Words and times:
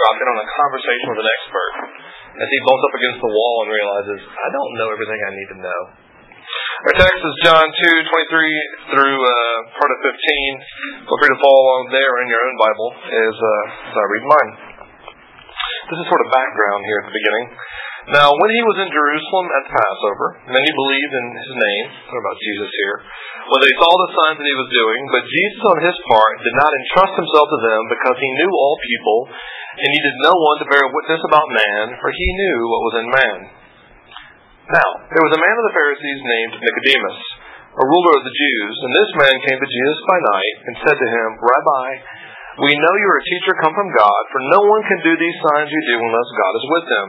in 0.00 0.26
on 0.32 0.38
a 0.40 0.48
conversation 0.48 1.06
with 1.12 1.20
an 1.20 1.28
expert 1.28 1.72
as 2.40 2.48
he 2.48 2.58
bumps 2.64 2.84
up 2.88 2.94
against 2.96 3.20
the 3.20 3.32
wall 3.32 3.54
and 3.64 3.68
realizes, 3.68 4.18
I 4.24 4.48
don't 4.48 4.72
know 4.80 4.88
everything 4.96 5.20
I 5.20 5.32
need 5.36 5.50
to 5.52 5.58
know. 5.60 5.80
Our 6.88 6.96
text 6.96 7.20
is 7.20 7.34
John 7.44 7.66
2, 7.68 8.08
23 8.08 8.96
through 8.96 9.18
uh, 9.20 9.56
part 9.76 9.90
of 9.92 9.98
15. 10.00 11.04
Feel 11.04 11.18
free 11.20 11.32
to 11.36 11.40
follow 11.44 11.60
along 11.60 11.82
there 11.92 12.14
in 12.24 12.26
your 12.32 12.40
own 12.40 12.56
Bible 12.56 12.88
as, 12.96 13.34
uh, 13.36 13.90
as 13.92 13.94
I 13.94 14.04
read 14.08 14.24
mine. 14.24 14.50
This 15.92 15.98
is 16.00 16.06
sort 16.08 16.22
of 16.24 16.28
background 16.32 16.80
here 16.88 16.98
at 17.04 17.06
the 17.12 17.16
beginning. 17.20 17.46
Now, 18.08 18.32
when 18.32 18.48
he 18.48 18.62
was 18.64 18.80
in 18.80 18.88
Jerusalem 18.88 19.46
at 19.60 19.68
Passover, 19.76 20.26
many 20.48 20.70
believed 20.72 21.12
in 21.20 21.26
his 21.36 21.52
name, 21.52 21.86
talking 22.08 22.24
about 22.24 22.40
Jesus 22.40 22.70
here, 22.72 22.96
when 23.52 23.60
they 23.60 23.76
saw 23.76 23.92
the 23.92 24.14
signs 24.16 24.38
that 24.40 24.48
he 24.48 24.56
was 24.56 24.72
doing, 24.72 25.00
but 25.12 25.28
Jesus 25.28 25.62
on 25.68 25.78
his 25.84 25.98
part 26.08 26.34
did 26.40 26.56
not 26.56 26.72
entrust 26.80 27.14
himself 27.20 27.46
to 27.52 27.60
them 27.60 27.82
because 27.92 28.16
he 28.16 28.36
knew 28.40 28.52
all 28.56 28.76
people, 28.80 29.18
and 29.84 29.88
needed 29.92 30.16
no 30.24 30.32
one 30.32 30.56
to 30.64 30.70
bear 30.72 30.84
witness 30.88 31.22
about 31.28 31.52
man, 31.52 31.84
for 32.00 32.08
he 32.08 32.28
knew 32.40 32.58
what 32.72 32.86
was 32.88 32.96
in 33.04 33.08
man. 33.12 33.38
Now, 34.72 34.90
there 35.12 35.26
was 35.28 35.36
a 35.36 35.44
man 35.44 35.56
of 35.60 35.66
the 35.68 35.76
Pharisees 35.76 36.20
named 36.24 36.54
Nicodemus, 36.56 37.20
a 37.76 37.84
ruler 37.84 38.16
of 38.16 38.24
the 38.24 38.32
Jews, 38.32 38.74
and 38.80 38.92
this 38.96 39.12
man 39.28 39.36
came 39.44 39.60
to 39.60 39.74
Jesus 39.76 40.00
by 40.08 40.18
night 40.24 40.56
and 40.72 40.74
said 40.88 40.96
to 40.96 41.08
him, 41.20 41.28
Rabbi, 41.36 41.86
we 42.64 42.72
know 42.80 42.94
you 42.96 43.08
are 43.12 43.20
a 43.20 43.30
teacher 43.30 43.54
come 43.60 43.76
from 43.76 43.92
God, 43.92 44.22
for 44.32 44.40
no 44.56 44.60
one 44.64 44.82
can 44.88 45.00
do 45.04 45.12
these 45.20 45.38
signs 45.44 45.68
you 45.68 45.82
do 45.84 45.96
unless 46.00 46.30
God 46.32 46.54
is 46.56 46.66
with 46.72 46.86
them. 46.88 47.08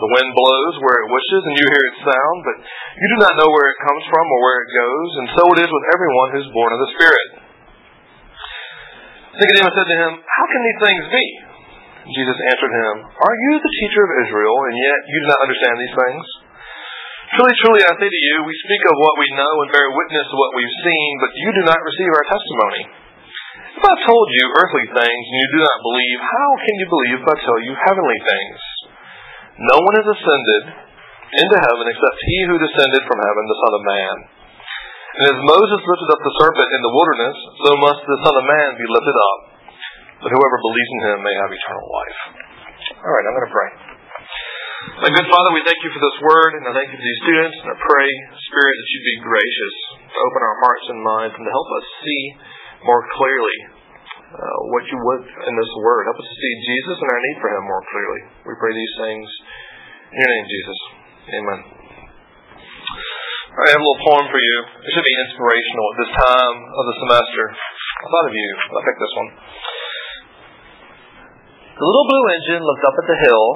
The 0.00 0.12
wind 0.16 0.32
blows 0.32 0.74
where 0.80 0.98
it 1.04 1.12
wishes, 1.12 1.42
and 1.44 1.54
you 1.60 1.66
hear 1.68 1.84
its 1.92 2.00
sound, 2.08 2.38
but 2.48 2.56
you 2.96 3.06
do 3.12 3.18
not 3.20 3.36
know 3.36 3.48
where 3.52 3.68
it 3.68 3.84
comes 3.84 4.04
from 4.08 4.24
or 4.24 4.40
where 4.40 4.58
it 4.64 4.70
goes, 4.72 5.10
and 5.20 5.26
so 5.36 5.42
it 5.52 5.58
is 5.60 5.70
with 5.70 5.86
everyone 5.92 6.28
who 6.32 6.40
is 6.40 6.56
born 6.56 6.72
of 6.72 6.80
the 6.80 6.92
Spirit. 6.96 7.28
Nicodemus 9.36 9.76
said 9.76 9.88
to 9.92 9.98
him, 10.00 10.12
How 10.24 10.46
can 10.48 10.62
these 10.64 10.80
things 10.88 11.04
be? 11.12 11.24
Jesus 12.16 12.38
answered 12.48 12.74
him, 12.74 12.94
Are 13.12 13.36
you 13.36 13.52
the 13.60 13.74
teacher 13.84 14.02
of 14.08 14.16
Israel, 14.24 14.56
and 14.72 14.76
yet 14.80 15.00
you 15.04 15.18
do 15.20 15.28
not 15.28 15.44
understand 15.44 15.76
these 15.76 15.96
things? 16.00 16.24
Truly, 17.36 17.54
truly, 17.62 17.82
I 17.84 17.94
say 17.94 18.10
to 18.10 18.22
you, 18.26 18.36
we 18.42 18.56
speak 18.66 18.82
of 18.90 18.96
what 18.98 19.20
we 19.20 19.28
know 19.36 19.52
and 19.62 19.70
bear 19.70 19.86
witness 19.86 20.26
to 20.32 20.36
what 20.40 20.56
we've 20.56 20.78
seen, 20.82 21.10
but 21.22 21.30
you 21.36 21.50
do 21.60 21.64
not 21.68 21.78
receive 21.78 22.10
our 22.10 22.26
testimony. 22.26 22.82
If 23.78 23.84
I 23.86 23.96
told 24.02 24.26
you 24.34 24.44
earthly 24.64 24.86
things 24.96 25.24
and 25.30 25.38
you 25.38 25.48
do 25.54 25.60
not 25.62 25.84
believe, 25.84 26.18
how 26.24 26.50
can 26.58 26.74
you 26.80 26.88
believe 26.90 27.16
if 27.22 27.28
I 27.30 27.36
tell 27.38 27.58
you 27.62 27.72
heavenly 27.84 28.20
things? 28.24 28.60
No 29.60 29.76
one 29.76 29.94
has 30.00 30.08
ascended 30.08 30.62
into 31.36 31.56
heaven 31.60 31.84
except 31.84 32.16
he 32.24 32.38
who 32.48 32.56
descended 32.64 33.02
from 33.04 33.20
heaven, 33.20 33.44
the 33.44 33.60
Son 33.60 33.72
of 33.76 33.82
Man. 33.84 34.16
And 35.10 35.26
as 35.36 35.38
Moses 35.44 35.80
lifted 35.84 36.10
up 36.16 36.22
the 36.24 36.36
serpent 36.40 36.70
in 36.70 36.80
the 36.80 36.94
wilderness, 36.96 37.36
so 37.60 37.70
must 37.76 38.02
the 38.02 38.20
Son 38.24 38.34
of 38.40 38.44
Man 38.48 38.68
be 38.80 38.88
lifted 38.88 39.18
up, 39.20 39.40
that 40.24 40.32
whoever 40.32 40.58
believes 40.64 40.92
in 40.96 41.00
him 41.12 41.18
may 41.20 41.34
have 41.36 41.50
eternal 41.52 41.86
life. 41.92 42.18
All 43.04 43.12
right, 43.12 43.24
I'm 43.28 43.36
going 43.36 43.48
to 43.48 43.54
pray. 43.54 43.70
My 45.04 45.12
good 45.12 45.28
Father, 45.28 45.50
we 45.52 45.60
thank 45.68 45.76
you 45.84 45.92
for 45.92 46.00
this 46.00 46.18
word, 46.24 46.50
and 46.56 46.64
I 46.64 46.72
thank 46.72 46.88
you 46.88 46.96
for 46.96 47.04
these 47.04 47.20
students, 47.20 47.56
and 47.60 47.68
I 47.68 47.76
pray, 47.76 48.08
Spirit, 48.48 48.74
that 48.80 48.88
you 48.96 48.98
be 49.12 49.16
gracious 49.28 49.74
to 50.08 50.16
open 50.24 50.40
our 50.40 50.56
hearts 50.64 50.86
and 50.88 50.98
minds 51.04 51.34
and 51.36 51.44
to 51.44 51.52
help 51.52 51.68
us 51.68 51.86
see 52.00 52.22
more 52.88 53.04
clearly 53.12 53.58
uh, 54.30 54.58
what 54.72 54.84
you 54.88 54.96
would 54.96 55.24
in 55.26 55.54
this 55.58 55.72
word. 55.84 56.08
Help 56.08 56.16
us 56.16 56.30
see 56.32 56.54
Jesus 56.64 56.96
and 56.96 57.08
our 57.12 57.20
need 57.28 57.38
for 57.44 57.50
him 57.52 57.64
more 57.68 57.84
clearly. 57.92 58.20
We 58.48 58.54
pray 58.56 58.72
these 58.72 58.96
things 59.04 59.26
in 60.10 60.18
your 60.18 60.30
name, 60.30 60.46
Jesus. 60.50 60.78
Amen. 61.30 61.60
I 63.50 63.66
have 63.70 63.78
a 63.78 63.84
little 63.84 64.02
poem 64.06 64.26
for 64.30 64.40
you. 64.42 64.58
It 64.82 64.90
should 64.94 65.06
be 65.06 65.16
inspirational 65.26 65.86
at 65.90 65.96
this 66.02 66.12
time 66.18 66.56
of 66.70 66.84
the 66.86 66.96
semester. 67.06 67.44
I 67.50 68.06
thought 68.10 68.28
of 68.30 68.34
you. 68.34 68.50
I 68.50 68.80
picked 68.86 69.02
this 69.02 69.14
one. 69.14 69.30
The 71.78 71.86
little 71.86 72.06
blue 72.10 72.26
engine 72.30 72.62
looked 72.66 72.84
up 72.86 72.96
at 72.98 73.06
the 73.06 73.18
hill. 73.26 73.46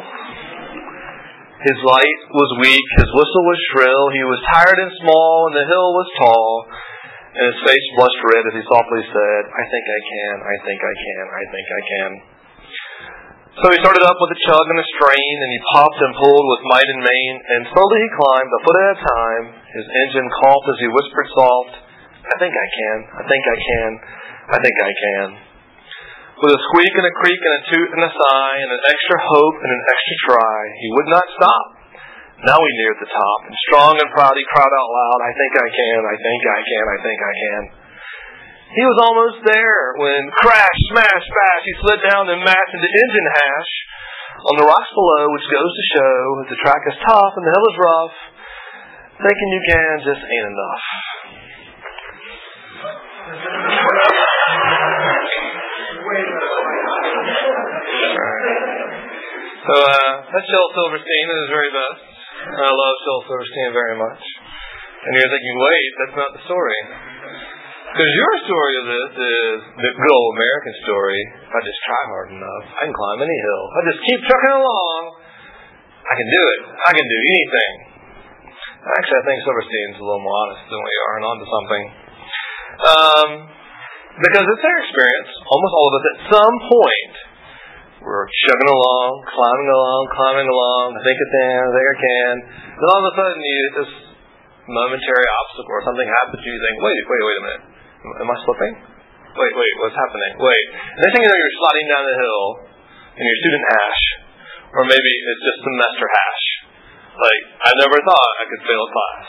His 1.64 1.78
light 1.80 2.20
was 2.28 2.50
weak, 2.60 2.86
his 3.00 3.08
whistle 3.08 3.44
was 3.48 3.60
shrill, 3.72 4.04
he 4.12 4.20
was 4.28 4.36
tired 4.52 4.76
and 4.84 4.92
small, 5.00 5.48
and 5.48 5.56
the 5.56 5.64
hill 5.64 5.88
was 5.96 6.08
tall. 6.20 6.50
And 7.34 7.44
his 7.50 7.60
face 7.64 7.86
blushed 7.96 8.22
red 8.30 8.44
as 8.52 8.54
he 8.60 8.64
softly 8.68 9.02
said, 9.08 9.42
I 9.48 9.64
think 9.72 9.84
I 9.88 10.00
can, 10.04 10.34
I 10.44 10.56
think 10.60 10.80
I 10.84 10.94
can, 10.94 11.24
I 11.24 11.44
think 11.50 11.66
I 11.66 11.82
can. 11.88 12.10
So 13.54 13.70
he 13.70 13.78
started 13.86 14.02
up 14.02 14.18
with 14.18 14.34
a 14.34 14.40
chug 14.50 14.66
and 14.66 14.82
a 14.82 14.88
strain, 14.98 15.36
and 15.38 15.50
he 15.54 15.60
popped 15.78 16.00
and 16.02 16.18
pulled 16.18 16.46
with 16.50 16.70
might 16.74 16.90
and 16.90 17.06
main, 17.06 17.34
and 17.38 17.70
slowly 17.70 17.98
he 18.02 18.18
climbed, 18.18 18.50
a 18.50 18.60
foot 18.66 18.78
at 18.82 18.98
a 18.98 18.98
time. 18.98 19.44
His 19.78 19.86
engine 19.86 20.26
coughed 20.42 20.68
as 20.74 20.78
he 20.82 20.90
whispered 20.90 21.28
soft, 21.38 21.74
I 22.26 22.34
think 22.42 22.50
I 22.50 22.68
can, 22.74 22.98
I 23.14 23.22
think 23.30 23.44
I 23.46 23.58
can, 23.62 23.90
I 24.50 24.58
think 24.58 24.76
I 24.82 24.92
can. 24.98 25.26
With 26.34 26.50
a 26.50 26.64
squeak 26.66 26.94
and 26.98 27.06
a 27.06 27.14
creak 27.14 27.38
and 27.38 27.54
a 27.54 27.62
toot 27.70 27.90
and 27.94 28.02
a 28.02 28.10
sigh, 28.10 28.56
and 28.58 28.70
an 28.74 28.82
extra 28.90 29.18
hope 29.22 29.56
and 29.62 29.70
an 29.70 29.82
extra 29.86 30.16
try, 30.26 30.58
he 30.74 30.88
would 30.98 31.10
not 31.14 31.26
stop. 31.38 31.66
Now 32.42 32.58
he 32.58 32.72
neared 32.82 32.98
the 33.06 33.12
top, 33.14 33.40
and 33.46 33.54
strong 33.70 33.94
and 34.02 34.10
proud 34.18 34.34
he 34.34 34.42
cried 34.50 34.74
out 34.74 34.90
loud, 34.90 35.20
I 35.22 35.30
think 35.30 35.52
I 35.54 35.68
can, 35.70 35.98
I 36.02 36.16
think 36.18 36.40
I 36.42 36.60
can, 36.66 36.84
I 36.90 36.98
think 37.06 37.18
I 37.22 37.34
can. 37.38 37.62
He 38.74 38.82
was 38.82 38.98
almost 39.06 39.38
there 39.46 39.94
when 40.02 40.34
crash, 40.34 40.78
smash, 40.90 41.26
bash, 41.30 41.62
he 41.62 41.74
slid 41.78 42.00
down 42.10 42.26
and 42.26 42.42
mashed 42.42 42.72
into 42.74 42.90
engine 42.90 43.28
hash 43.38 43.72
on 44.50 44.54
the 44.58 44.66
rocks 44.66 44.90
below, 44.90 45.30
which 45.30 45.46
goes 45.46 45.70
to 45.70 45.84
show 45.94 46.14
that 46.42 46.48
the 46.50 46.58
track 46.58 46.82
is 46.90 46.96
tough 47.06 47.38
and 47.38 47.44
the 47.46 47.54
hill 47.54 47.66
is 47.70 47.78
rough. 47.78 48.16
Thinking 49.14 49.48
you 49.54 49.62
can 49.70 49.94
just 50.02 50.22
ain't 50.26 50.48
enough. 50.50 50.84
So 59.64 59.74
uh, 59.86 60.10
that's 60.34 60.48
Shel 60.50 60.68
Silverstein 60.74 61.26
at 61.30 61.38
his 61.46 61.50
very 61.54 61.70
best. 61.70 62.02
I 62.58 62.68
love 62.74 62.94
Shel 63.06 63.22
Silverstein 63.30 63.70
very 63.70 63.96
much. 63.96 64.22
And 65.06 65.10
you're 65.14 65.30
thinking, 65.30 65.56
wait, 65.62 65.90
that's 66.02 66.16
not 66.18 66.30
the 66.34 66.42
story. 66.42 66.80
Because 67.94 68.10
your 68.10 68.34
story 68.42 68.74
of 68.74 68.86
this 68.90 69.12
is 69.22 69.56
the 69.70 69.90
good 69.94 70.12
old 70.18 70.30
American 70.34 70.74
story. 70.82 71.20
If 71.46 71.52
I 71.54 71.60
just 71.62 71.80
try 71.86 72.02
hard 72.10 72.28
enough, 72.34 72.64
I 72.74 72.90
can 72.90 72.94
climb 72.98 73.22
any 73.22 73.38
hill. 73.38 73.64
I 73.70 73.80
just 73.86 74.00
keep 74.02 74.18
trucking 74.18 74.54
along. 74.58 75.02
I 76.02 76.14
can 76.18 76.28
do 76.34 76.42
it. 76.42 76.60
I 76.74 76.90
can 76.90 77.06
do 77.06 77.18
anything. 77.22 77.72
Actually, 78.98 79.18
I 79.22 79.24
think 79.30 79.38
Silverstein's 79.46 79.98
a 80.02 80.04
little 80.10 80.26
more 80.26 80.36
honest 80.42 80.62
than 80.74 80.82
we 80.82 80.94
are 81.06 81.12
and 81.14 81.24
onto 81.24 81.46
something. 81.46 81.84
Um, 82.82 83.28
because 84.26 84.42
it's 84.42 84.64
their 84.66 84.78
experience. 84.90 85.30
Almost 85.46 85.72
all 85.78 85.86
of 85.86 85.94
us 85.94 86.04
at 86.10 86.18
some 86.34 86.56
point 86.66 87.14
we're 88.02 88.26
chugging 88.26 88.74
along, 88.74 89.22
climbing 89.22 89.70
along, 89.70 90.00
climbing 90.18 90.48
along. 90.50 90.86
I 90.98 91.00
think 91.06 91.14
I 91.14 91.28
can, 91.30 91.62
I 91.62 91.70
think 91.70 91.86
I 91.86 91.98
can. 92.02 92.34
Then 92.74 92.86
all 92.90 93.00
of 93.00 93.06
a 93.06 93.14
sudden, 93.22 93.38
you 93.38 93.62
this 93.78 93.92
momentary 94.66 95.26
obstacle 95.30 95.78
or 95.78 95.82
something 95.86 96.08
happens 96.10 96.42
to 96.42 96.46
you. 96.50 96.58
You 96.58 96.62
think, 96.66 96.76
wait, 96.82 97.02
wait, 97.06 97.22
wait 97.22 97.38
a 97.38 97.46
minute. 97.46 97.64
Am 98.04 98.28
I 98.28 98.36
slipping? 98.44 98.74
Wait, 99.34 99.54
wait, 99.56 99.74
what's 99.80 99.96
happening? 99.96 100.32
Wait. 100.36 100.66
Next 101.00 101.12
thing 101.16 101.24
you 101.24 101.30
know, 101.32 101.40
you're 101.40 101.58
sliding 101.58 101.86
down 101.88 102.04
the 102.04 102.18
hill 102.20 102.44
in 103.16 103.24
your 103.24 103.38
student 103.40 103.64
hash, 103.72 104.02
or 104.76 104.82
maybe 104.84 105.08
it's 105.08 105.42
just 105.48 105.58
semester 105.64 106.06
hash. 106.06 106.44
Like, 107.16 107.42
I 107.64 107.70
never 107.80 107.96
thought 108.04 108.30
I 108.38 108.44
could 108.44 108.62
fail 108.68 108.82
a 108.84 108.90
class. 108.92 109.24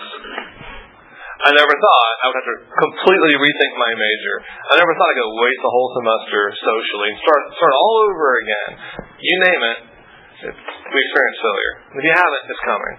I 1.36 1.50
never 1.56 1.75
thought 1.77 2.12
I 2.19 2.25
would 2.27 2.38
have 2.42 2.50
to 2.51 2.57
completely 2.68 3.33
rethink 3.39 3.72
my 3.80 3.92
major. 3.95 4.36
I 4.72 4.74
never 4.80 4.92
thought 4.95 5.10
I 5.12 5.18
could 5.19 5.33
waste 5.39 5.63
a 5.63 5.71
whole 5.71 5.92
semester 6.01 6.42
socially 6.60 7.07
and 7.12 7.19
start 7.19 7.42
start 7.56 7.74
all 7.75 7.95
over 8.12 8.28
again. 8.39 8.69
You 9.19 9.36
name 9.44 9.62
it, 9.68 9.80
it 10.51 10.56
we 10.56 10.98
experience 11.00 11.39
failure. 11.44 11.74
If 11.95 12.01
you 12.07 12.13
haven't, 12.16 12.44
it's 12.50 12.63
coming, 12.66 12.95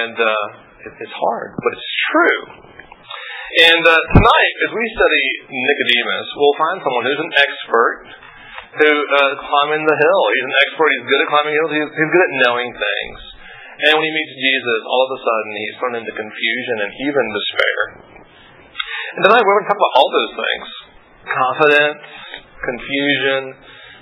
and 0.00 0.16
uh, 0.16 0.44
it, 0.84 0.92
it's 0.96 1.16
hard, 1.16 1.48
but 1.60 1.70
it's 1.76 1.92
true. 2.08 2.40
And 3.46 3.78
uh, 3.78 3.94
tonight, 3.94 4.54
as 4.66 4.70
we 4.74 4.84
study 4.90 5.24
Nicodemus, 5.54 6.26
we'll 6.34 6.58
find 6.58 6.76
someone 6.82 7.04
who's 7.06 7.22
an 7.30 7.34
expert 7.38 7.98
who 8.74 8.90
uh, 8.90 9.32
climbing 9.38 9.86
the 9.86 9.96
hill. 10.02 10.22
He's 10.34 10.48
an 10.50 10.58
expert. 10.66 10.88
He's 10.90 11.06
good 11.06 11.20
at 11.22 11.28
climbing 11.30 11.54
hills. 11.54 11.70
He's, 11.70 11.90
he's 11.94 12.10
good 12.10 12.24
at 12.26 12.32
knowing 12.42 12.70
things. 12.74 13.18
And 13.86 13.90
when 13.94 14.02
he 14.02 14.12
meets 14.12 14.34
Jesus, 14.34 14.80
all 14.90 15.02
of 15.06 15.10
a 15.14 15.20
sudden 15.22 15.50
he's 15.54 15.74
thrown 15.78 15.94
into 15.94 16.12
confusion 16.16 16.76
and 16.82 16.90
even 17.06 17.24
despair. 17.30 17.78
And 19.14 19.20
tonight 19.30 19.44
we're 19.46 19.56
going 19.62 19.66
to 19.68 19.70
talk 19.70 19.78
about 19.78 19.94
all 19.94 20.10
those 20.10 20.34
things 20.34 20.66
confidence, 21.26 22.02
confusion, 22.66 23.42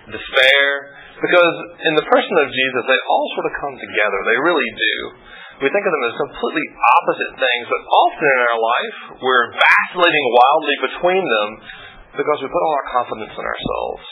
despair. 0.08 0.68
Because 1.20 1.56
in 1.84 1.94
the 2.00 2.06
person 2.08 2.34
of 2.42 2.48
Jesus, 2.48 2.82
they 2.90 3.00
all 3.06 3.26
sort 3.38 3.46
of 3.48 3.54
come 3.60 3.76
together. 3.76 4.18
They 4.24 4.38
really 4.40 4.70
do. 4.72 4.96
We 5.62 5.70
think 5.70 5.84
of 5.86 5.92
them 5.94 6.04
as 6.10 6.16
completely 6.18 6.66
opposite 6.74 7.32
things, 7.38 7.64
but 7.70 7.82
often 7.86 8.26
in 8.26 8.40
our 8.42 8.58
life, 8.58 8.96
we're 9.22 9.46
vacillating 9.54 10.26
wildly 10.34 10.76
between 10.90 11.22
them 11.22 11.48
because 12.18 12.38
we 12.42 12.50
put 12.50 12.62
all 12.62 12.74
our 12.74 12.88
confidence 12.90 13.34
in 13.38 13.44
ourselves 13.44 14.04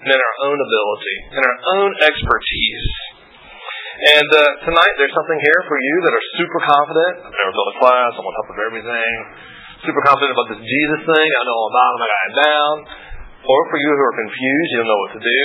and 0.00 0.08
in 0.08 0.20
our 0.20 0.36
own 0.48 0.56
ability 0.56 1.16
and 1.36 1.42
our 1.44 1.58
own 1.76 1.90
expertise. 2.00 2.86
And 3.96 4.28
uh, 4.28 4.40
tonight, 4.68 4.94
there's 5.00 5.16
something 5.16 5.40
here 5.40 5.60
for 5.68 5.76
you 5.80 5.94
that 6.04 6.12
are 6.12 6.26
super 6.36 6.60
confident. 6.68 7.14
I've 7.28 7.32
never 7.32 7.52
built 7.52 7.70
a 7.72 7.78
class. 7.80 8.10
I'm 8.12 8.24
on 8.28 8.34
top 8.44 8.50
of 8.52 8.60
everything. 8.60 9.12
Super 9.88 10.02
confident 10.04 10.32
about 10.36 10.48
this 10.52 10.62
Jesus 10.64 11.00
thing. 11.04 11.28
I 11.28 11.40
know 11.48 11.56
all 11.56 11.70
about 11.72 11.90
him. 11.96 12.00
I 12.00 12.08
got 12.08 12.24
it 12.24 12.36
down. 12.40 12.74
Or 13.46 13.60
for 13.68 13.78
you 13.80 13.90
who 13.92 14.04
are 14.04 14.16
confused, 14.20 14.68
you 14.72 14.76
don't 14.80 14.90
know 14.90 15.02
what 15.06 15.14
to 15.16 15.22
do, 15.22 15.42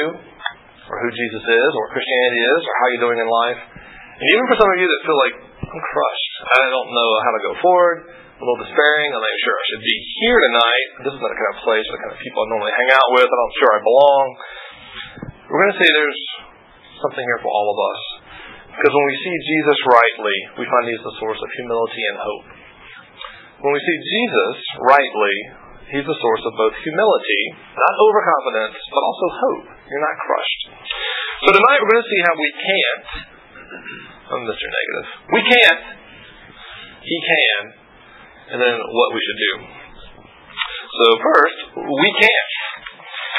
or 0.90 0.96
who 1.00 1.10
Jesus 1.12 1.44
is, 1.44 1.70
or 1.76 1.80
what 1.86 1.92
Christianity 1.96 2.42
is, 2.44 2.62
or 2.66 2.74
how 2.76 2.86
you're 2.92 3.06
doing 3.08 3.20
in 3.24 3.30
life. 3.30 3.62
And 4.22 4.28
even 4.38 4.46
for 4.54 4.58
some 4.62 4.70
of 4.70 4.78
you 4.78 4.86
that 4.86 5.02
feel 5.02 5.20
like, 5.26 5.36
I'm 5.66 5.82
crushed. 5.82 6.34
I 6.46 6.62
don't 6.70 6.90
know 6.94 7.12
how 7.26 7.32
to 7.34 7.42
go 7.42 7.54
forward. 7.58 7.98
A 8.06 8.42
little 8.46 8.62
despairing. 8.62 9.10
I'm 9.18 9.22
not 9.22 9.42
sure 9.42 9.56
I 9.58 9.66
should 9.74 9.82
be 9.82 9.98
here 10.22 10.40
tonight. 10.46 10.88
This 11.10 11.14
is 11.18 11.22
not 11.22 11.30
the 11.34 11.40
kind 11.42 11.52
of 11.58 11.60
place 11.66 11.86
the 11.90 12.02
kind 12.06 12.14
of 12.14 12.20
people 12.22 12.40
I 12.42 12.46
normally 12.54 12.74
hang 12.78 12.90
out 12.94 13.10
with. 13.18 13.26
I'm 13.26 13.42
not 13.42 13.58
sure 13.58 13.72
I 13.74 13.82
belong. 13.82 14.26
We're 15.50 15.62
going 15.66 15.74
to 15.74 15.80
say 15.82 15.90
there's 15.90 16.22
something 17.02 17.26
here 17.26 17.42
for 17.42 17.50
all 17.50 17.68
of 17.74 17.78
us. 17.82 18.02
Because 18.78 18.94
when 18.94 19.08
we 19.10 19.18
see 19.26 19.36
Jesus 19.42 19.78
rightly, 19.90 20.38
we 20.62 20.66
find 20.70 20.84
he's 20.86 21.06
the 21.06 21.18
source 21.18 21.42
of 21.42 21.50
humility 21.58 22.04
and 22.14 22.18
hope. 22.22 22.46
When 23.62 23.74
we 23.74 23.82
see 23.82 23.98
Jesus 24.06 24.58
rightly, 24.86 25.36
He's 25.92 26.08
the 26.08 26.20
source 26.24 26.44
of 26.48 26.56
both 26.56 26.72
humility, 26.88 27.42
not 27.76 27.94
overconfidence, 28.00 28.80
but 28.96 29.04
also 29.04 29.28
hope. 29.28 29.66
You're 29.92 30.00
not 30.00 30.16
crushed. 30.24 30.62
So 31.44 31.52
tonight 31.52 31.84
we're 31.84 31.92
going 31.92 32.00
to 32.00 32.12
see 32.16 32.22
how 32.24 32.36
we 32.40 32.50
can't. 32.64 33.04
I'm 34.32 34.48
Mr. 34.48 34.64
Negative. 34.64 35.08
We 35.36 35.42
can't. 35.44 35.82
He 37.04 37.18
can. 37.20 37.62
And 38.56 38.58
then 38.64 38.76
what 38.80 39.10
we 39.12 39.20
should 39.20 39.40
do. 39.44 39.54
So 40.88 41.06
first, 41.20 41.58
we 41.76 42.10
can't. 42.16 42.52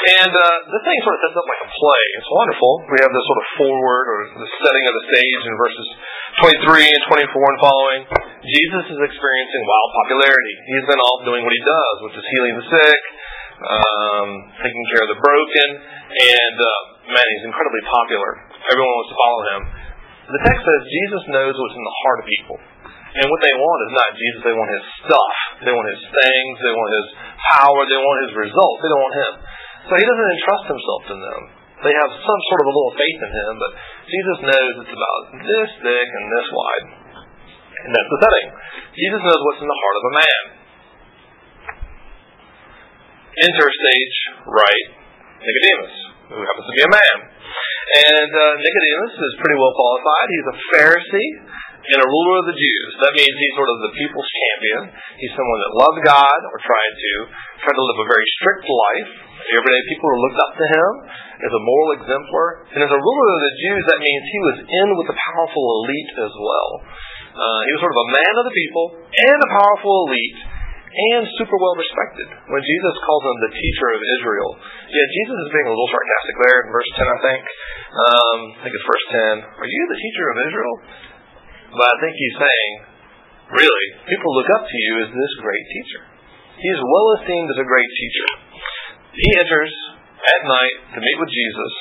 And 0.03 0.33
uh, 0.35 0.57
this 0.69 0.83
thing 0.85 0.99
sort 1.01 1.17
of 1.17 1.21
sets 1.25 1.37
up 1.39 1.47
like 1.49 1.63
a 1.65 1.69
play. 1.73 2.03
It's 2.21 2.29
wonderful. 2.29 2.71
We 2.93 2.99
have 3.01 3.09
this 3.09 3.25
sort 3.25 3.39
of 3.41 3.47
foreword 3.57 4.05
or 4.05 4.19
the 4.37 4.49
setting 4.61 4.85
of 4.85 4.93
the 4.93 5.03
stage 5.09 5.41
in 5.49 5.53
verses 5.57 5.87
23 6.61 6.93
and 6.93 7.01
24 7.09 7.25
and 7.25 7.59
following. 7.63 8.01
Jesus 8.45 8.85
is 8.93 8.99
experiencing 9.01 9.61
wild 9.65 9.91
popularity. 9.97 10.55
He's 10.77 10.87
been 10.93 11.01
off 11.01 11.25
doing 11.25 11.41
what 11.41 11.53
he 11.57 11.63
does, 11.65 11.95
which 12.05 12.15
is 12.21 12.25
healing 12.37 12.53
the 12.59 12.67
sick, 12.69 13.01
um, 13.65 14.27
taking 14.61 14.83
care 14.93 15.07
of 15.07 15.09
the 15.15 15.19
broken, 15.23 15.69
and 15.81 16.57
uh, 16.61 16.69
man, 17.17 17.25
he's 17.33 17.45
incredibly 17.49 17.81
popular. 17.89 18.29
Everyone 18.69 18.93
wants 18.93 19.09
to 19.09 19.17
follow 19.17 19.41
him. 19.41 19.61
The 20.23 20.41
text 20.47 20.61
says 20.63 20.81
Jesus 20.87 21.23
knows 21.35 21.51
what's 21.51 21.75
in 21.75 21.83
the 21.83 21.97
heart 22.03 22.19
of 22.23 22.25
people. 22.31 22.57
And 23.13 23.29
what 23.29 23.41
they 23.45 23.53
want 23.53 23.79
is 23.85 23.91
not 23.93 24.09
Jesus, 24.17 24.41
they 24.41 24.57
want 24.57 24.71
his 24.73 24.85
stuff. 25.05 25.35
They 25.61 25.73
want 25.75 25.87
his 25.93 26.03
things, 26.09 26.53
they 26.63 26.73
want 26.73 26.91
his 26.97 27.07
power, 27.53 27.79
they 27.85 28.01
want 28.01 28.17
his 28.25 28.33
results. 28.33 28.79
They 28.81 28.89
don't 28.89 29.05
want 29.05 29.17
him. 29.19 29.33
So 29.85 29.93
he 29.99 30.05
doesn't 30.07 30.31
entrust 30.33 30.65
himself 30.65 31.01
to 31.11 31.15
them. 31.19 31.41
They 31.83 31.91
have 31.91 32.11
some 32.15 32.41
sort 32.47 32.59
of 32.63 32.67
a 32.71 32.73
little 32.73 32.95
faith 32.95 33.19
in 33.19 33.31
him, 33.35 33.53
but 33.59 33.71
Jesus 34.07 34.37
knows 34.47 34.71
it's 34.87 34.95
about 34.95 35.21
this 35.43 35.69
thick 35.83 36.09
and 36.09 36.25
this 36.31 36.47
wide. 36.55 36.87
And 37.83 37.91
that's 37.91 38.11
the 38.15 38.19
setting. 38.23 38.47
Jesus 38.95 39.19
knows 39.19 39.41
what's 39.43 39.59
in 39.59 39.67
the 39.67 39.81
heart 39.83 39.97
of 39.99 40.05
a 40.07 40.13
man. 40.15 40.41
Enter 43.43 43.67
stage 43.67 44.17
right 44.47 44.87
Nicodemus, 45.43 45.95
who 46.31 46.39
happens 46.39 46.65
to 46.71 46.75
be 46.79 46.83
a 46.87 46.91
man. 46.95 47.17
And 47.83 48.31
uh, 48.31 48.43
Nicodemus 48.63 49.13
is 49.19 49.33
pretty 49.43 49.57
well 49.59 49.75
qualified. 49.75 50.27
He's 50.31 50.49
a 50.49 50.57
Pharisee 50.71 51.31
and 51.83 51.99
a 51.99 52.07
ruler 52.07 52.35
of 52.39 52.47
the 52.47 52.55
Jews. 52.55 52.91
That 53.03 53.11
means 53.11 53.33
he's 53.35 53.55
sort 53.59 53.71
of 53.75 53.77
the 53.83 53.93
people's 53.99 54.29
champion. 54.31 54.81
He's 55.19 55.35
someone 55.35 55.59
that 55.59 55.73
loved 55.83 55.99
God 56.07 56.39
or 56.47 56.57
tried 56.63 56.93
to, 56.95 57.13
tried 57.59 57.75
to 57.75 57.83
live 57.83 57.99
a 57.99 58.07
very 58.07 58.27
strict 58.39 58.63
life. 58.63 59.09
Everyday 59.51 59.83
people 59.91 60.07
were 60.07 60.23
looked 60.23 60.39
up 60.39 60.53
to 60.55 60.65
him 60.71 60.91
as 61.43 61.51
a 61.51 61.61
moral 61.67 61.89
exemplar. 61.99 62.47
And 62.71 62.79
as 62.87 62.91
a 62.91 63.03
ruler 63.03 63.27
of 63.35 63.41
the 63.43 63.55
Jews, 63.67 63.83
that 63.91 63.99
means 63.99 64.23
he 64.23 64.41
was 64.47 64.57
in 64.63 64.87
with 64.95 65.07
the 65.11 65.19
powerful 65.19 65.63
elite 65.83 66.11
as 66.23 66.33
well. 66.39 66.69
Uh, 67.35 67.61
he 67.67 67.71
was 67.75 67.81
sort 67.83 67.95
of 67.99 68.03
a 68.07 68.11
man 68.15 68.33
of 68.39 68.45
the 68.47 68.55
people 68.55 68.85
and 69.03 69.39
a 69.43 69.49
powerful 69.51 70.07
elite 70.07 70.39
and 70.93 71.25
super 71.41 71.57
well 71.57 71.73
respected. 71.73 72.27
When 72.53 72.61
Jesus 72.61 72.95
calls 73.01 73.23
him 73.25 73.37
the 73.41 73.53
teacher 73.57 73.87
of 73.97 74.01
Israel, 74.21 74.51
yeah, 74.93 75.05
Jesus 75.09 75.37
is 75.41 75.49
being 75.49 75.67
a 75.67 75.73
little 75.73 75.89
sarcastic 75.89 76.35
there 76.45 76.59
in 76.61 76.69
verse 76.69 76.91
10, 76.93 77.01
I 77.01 77.19
think. 77.25 77.43
Um, 77.93 78.39
I 78.53 78.59
think 78.61 78.73
it's 78.77 78.89
verse 78.89 79.07
10. 79.41 79.57
Are 79.57 79.69
you 79.69 79.81
the 79.89 79.99
teacher 79.99 80.25
of 80.29 80.37
Israel? 80.45 80.75
But 81.73 81.87
I 81.89 81.95
think 81.97 82.13
he's 82.13 82.37
saying, 82.37 82.71
really, 83.57 83.87
people 84.05 84.29
look 84.37 84.49
up 84.53 84.65
to 84.69 84.77
you 84.77 84.93
as 85.01 85.09
this 85.09 85.33
great 85.41 85.65
teacher. 85.65 86.01
He's 86.61 86.81
well 86.85 87.07
esteemed 87.17 87.49
as 87.49 87.59
a 87.65 87.67
great 87.67 87.91
teacher. 87.97 88.27
He 89.17 89.29
enters 89.41 89.73
at 90.21 90.41
night 90.45 90.77
to 90.93 90.99
meet 91.01 91.17
with 91.17 91.31
Jesus, 91.33 91.71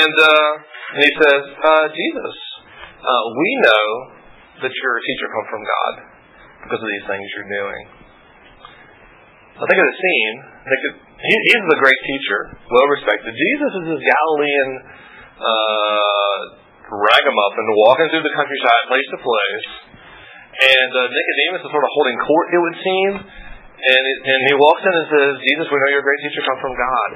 and, 0.00 0.14
uh, 0.16 0.50
and 0.96 1.00
he 1.04 1.12
says, 1.20 1.42
uh, 1.60 1.86
Jesus, 1.92 2.34
uh, 3.04 3.24
we 3.36 3.50
know 3.68 3.86
that 4.64 4.72
you're 4.72 4.96
a 4.96 5.04
teacher 5.04 5.26
come 5.28 5.46
from 5.52 5.62
God 5.62 5.94
because 6.64 6.80
of 6.80 6.88
these 6.88 7.06
things 7.08 7.24
you're 7.36 7.52
doing. 7.52 7.99
I 9.60 9.64
think 9.68 9.76
of 9.76 9.88
the 9.92 9.98
scene. 10.00 10.36
He, 11.20 11.34
he's 11.52 11.64
the 11.68 11.80
great 11.84 12.00
teacher, 12.08 12.40
well 12.72 12.88
respected. 12.96 13.36
Jesus 13.36 13.70
is 13.76 13.84
this 13.92 14.02
Galilean 14.08 14.70
uh, 15.36 16.36
ragamuffin 16.88 17.66
walking 17.84 18.08
through 18.08 18.24
the 18.24 18.32
countryside, 18.32 18.82
place 18.88 19.08
to 19.12 19.18
place. 19.20 19.66
And 20.64 20.90
uh, 20.96 21.00
Nicodemus 21.12 21.60
is 21.68 21.70
sort 21.76 21.84
of 21.84 21.92
holding 21.92 22.16
court, 22.24 22.46
it 22.56 22.60
would 22.60 22.78
seem. 22.80 23.10
And, 23.20 24.02
it, 24.04 24.18
and 24.32 24.40
he 24.48 24.54
walks 24.56 24.80
in 24.80 24.92
and 24.92 25.06
says, 25.12 25.32
Jesus, 25.44 25.68
we 25.68 25.76
know 25.76 25.88
you're 25.92 26.04
a 26.04 26.08
great 26.08 26.20
teacher 26.24 26.40
come 26.44 26.60
from 26.60 26.76
God. 26.76 27.10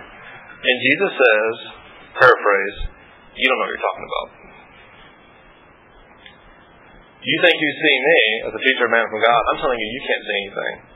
And 0.64 0.76
Jesus 0.85 1.12
says, 1.17 1.55
paraphrase, 2.20 2.76
you 3.41 3.44
don't 3.49 3.56
know 3.56 3.69
what 3.69 3.73
you're 3.73 3.88
talking 3.88 4.06
about. 4.08 4.29
You 7.25 7.37
think 7.41 7.56
you 7.56 7.70
see 7.73 7.96
me 8.05 8.20
as 8.49 8.52
a 8.52 8.62
teacher, 8.69 8.85
man 8.93 9.08
from 9.08 9.20
God. 9.25 9.41
I'm 9.49 9.61
telling 9.64 9.81
you, 9.81 9.88
you 9.96 10.02
can't 10.05 10.25
see 10.29 10.37
anything. 10.44 10.94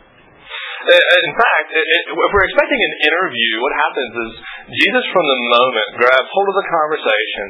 Uh, 0.79 0.95
in 0.95 1.35
fact, 1.35 1.69
if 1.75 2.31
we're 2.31 2.47
expecting 2.47 2.79
an 2.79 2.95
interview, 3.11 3.53
what 3.59 3.75
happens 3.83 4.13
is 4.15 4.31
Jesus, 4.71 5.05
from 5.11 5.27
the 5.27 5.39
moment, 5.59 5.89
grabs 5.99 6.31
hold 6.31 6.49
of 6.55 6.57
the 6.63 6.69
conversation, 6.71 7.47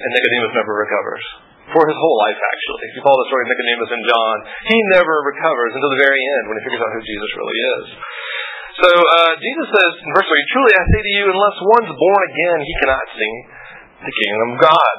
and 0.00 0.08
Nicodemus 0.16 0.52
never 0.56 0.72
recovers. 0.72 1.24
For 1.72 1.84
his 1.86 1.94
whole 1.94 2.18
life, 2.26 2.36
actually. 2.36 2.82
If 2.90 2.92
you 2.98 3.02
follow 3.06 3.20
the 3.22 3.28
story 3.30 3.42
of 3.46 3.50
Nicodemus 3.54 3.90
and 3.92 4.04
John, 4.04 4.36
he 4.66 4.78
never 4.98 5.14
recovers 5.30 5.72
until 5.78 5.92
the 5.94 6.02
very 6.02 6.20
end 6.20 6.44
when 6.50 6.56
he 6.58 6.62
figures 6.66 6.82
out 6.82 6.90
who 6.90 7.02
Jesus 7.06 7.30
really 7.38 7.58
is. 7.60 7.84
So 8.82 8.88
uh, 8.88 9.32
Jesus 9.36 9.66
says 9.68 9.92
in 10.00 10.10
verse 10.16 10.26
3, 10.26 10.52
Truly 10.52 10.72
I 10.74 10.84
say 10.90 11.00
to 11.06 11.12
you, 11.12 11.24
unless 11.28 11.56
one's 11.76 11.92
born 11.92 12.22
again, 12.34 12.58
he 12.64 12.74
cannot 12.82 13.06
see 13.14 13.34
the 14.00 14.14
kingdom 14.26 14.48
of 14.52 14.58
God. 14.64 14.94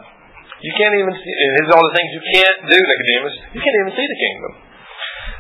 You 0.64 0.74
can't 0.80 0.96
even 0.96 1.12
see, 1.12 1.34
and 1.36 1.52
are 1.68 1.76
all 1.76 1.88
the 1.92 1.96
things 2.00 2.10
you 2.16 2.24
can't 2.40 2.60
do, 2.72 2.80
Nicodemus. 2.80 3.36
You 3.52 3.60
can't 3.60 3.78
even 3.84 3.94
see 4.00 4.08
the 4.08 4.20
kingdom. 4.24 4.52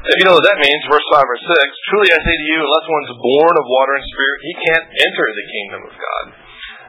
If 0.03 0.19
you 0.19 0.27
know 0.27 0.35
what 0.35 0.43
that 0.43 0.59
means, 0.59 0.83
verse 0.91 1.07
5 1.15 1.23
or 1.23 1.39
6, 1.39 1.87
Truly 1.87 2.11
I 2.11 2.19
say 2.19 2.35
to 2.35 2.47
you, 2.51 2.59
unless 2.59 2.87
one's 2.91 3.15
born 3.23 3.55
of 3.55 3.65
water 3.71 3.93
and 3.95 4.03
spirit, 4.11 4.37
he 4.43 4.53
can't 4.67 4.85
enter 4.99 5.25
the 5.31 5.47
kingdom 5.47 5.81
of 5.87 5.93
God. 5.95 6.23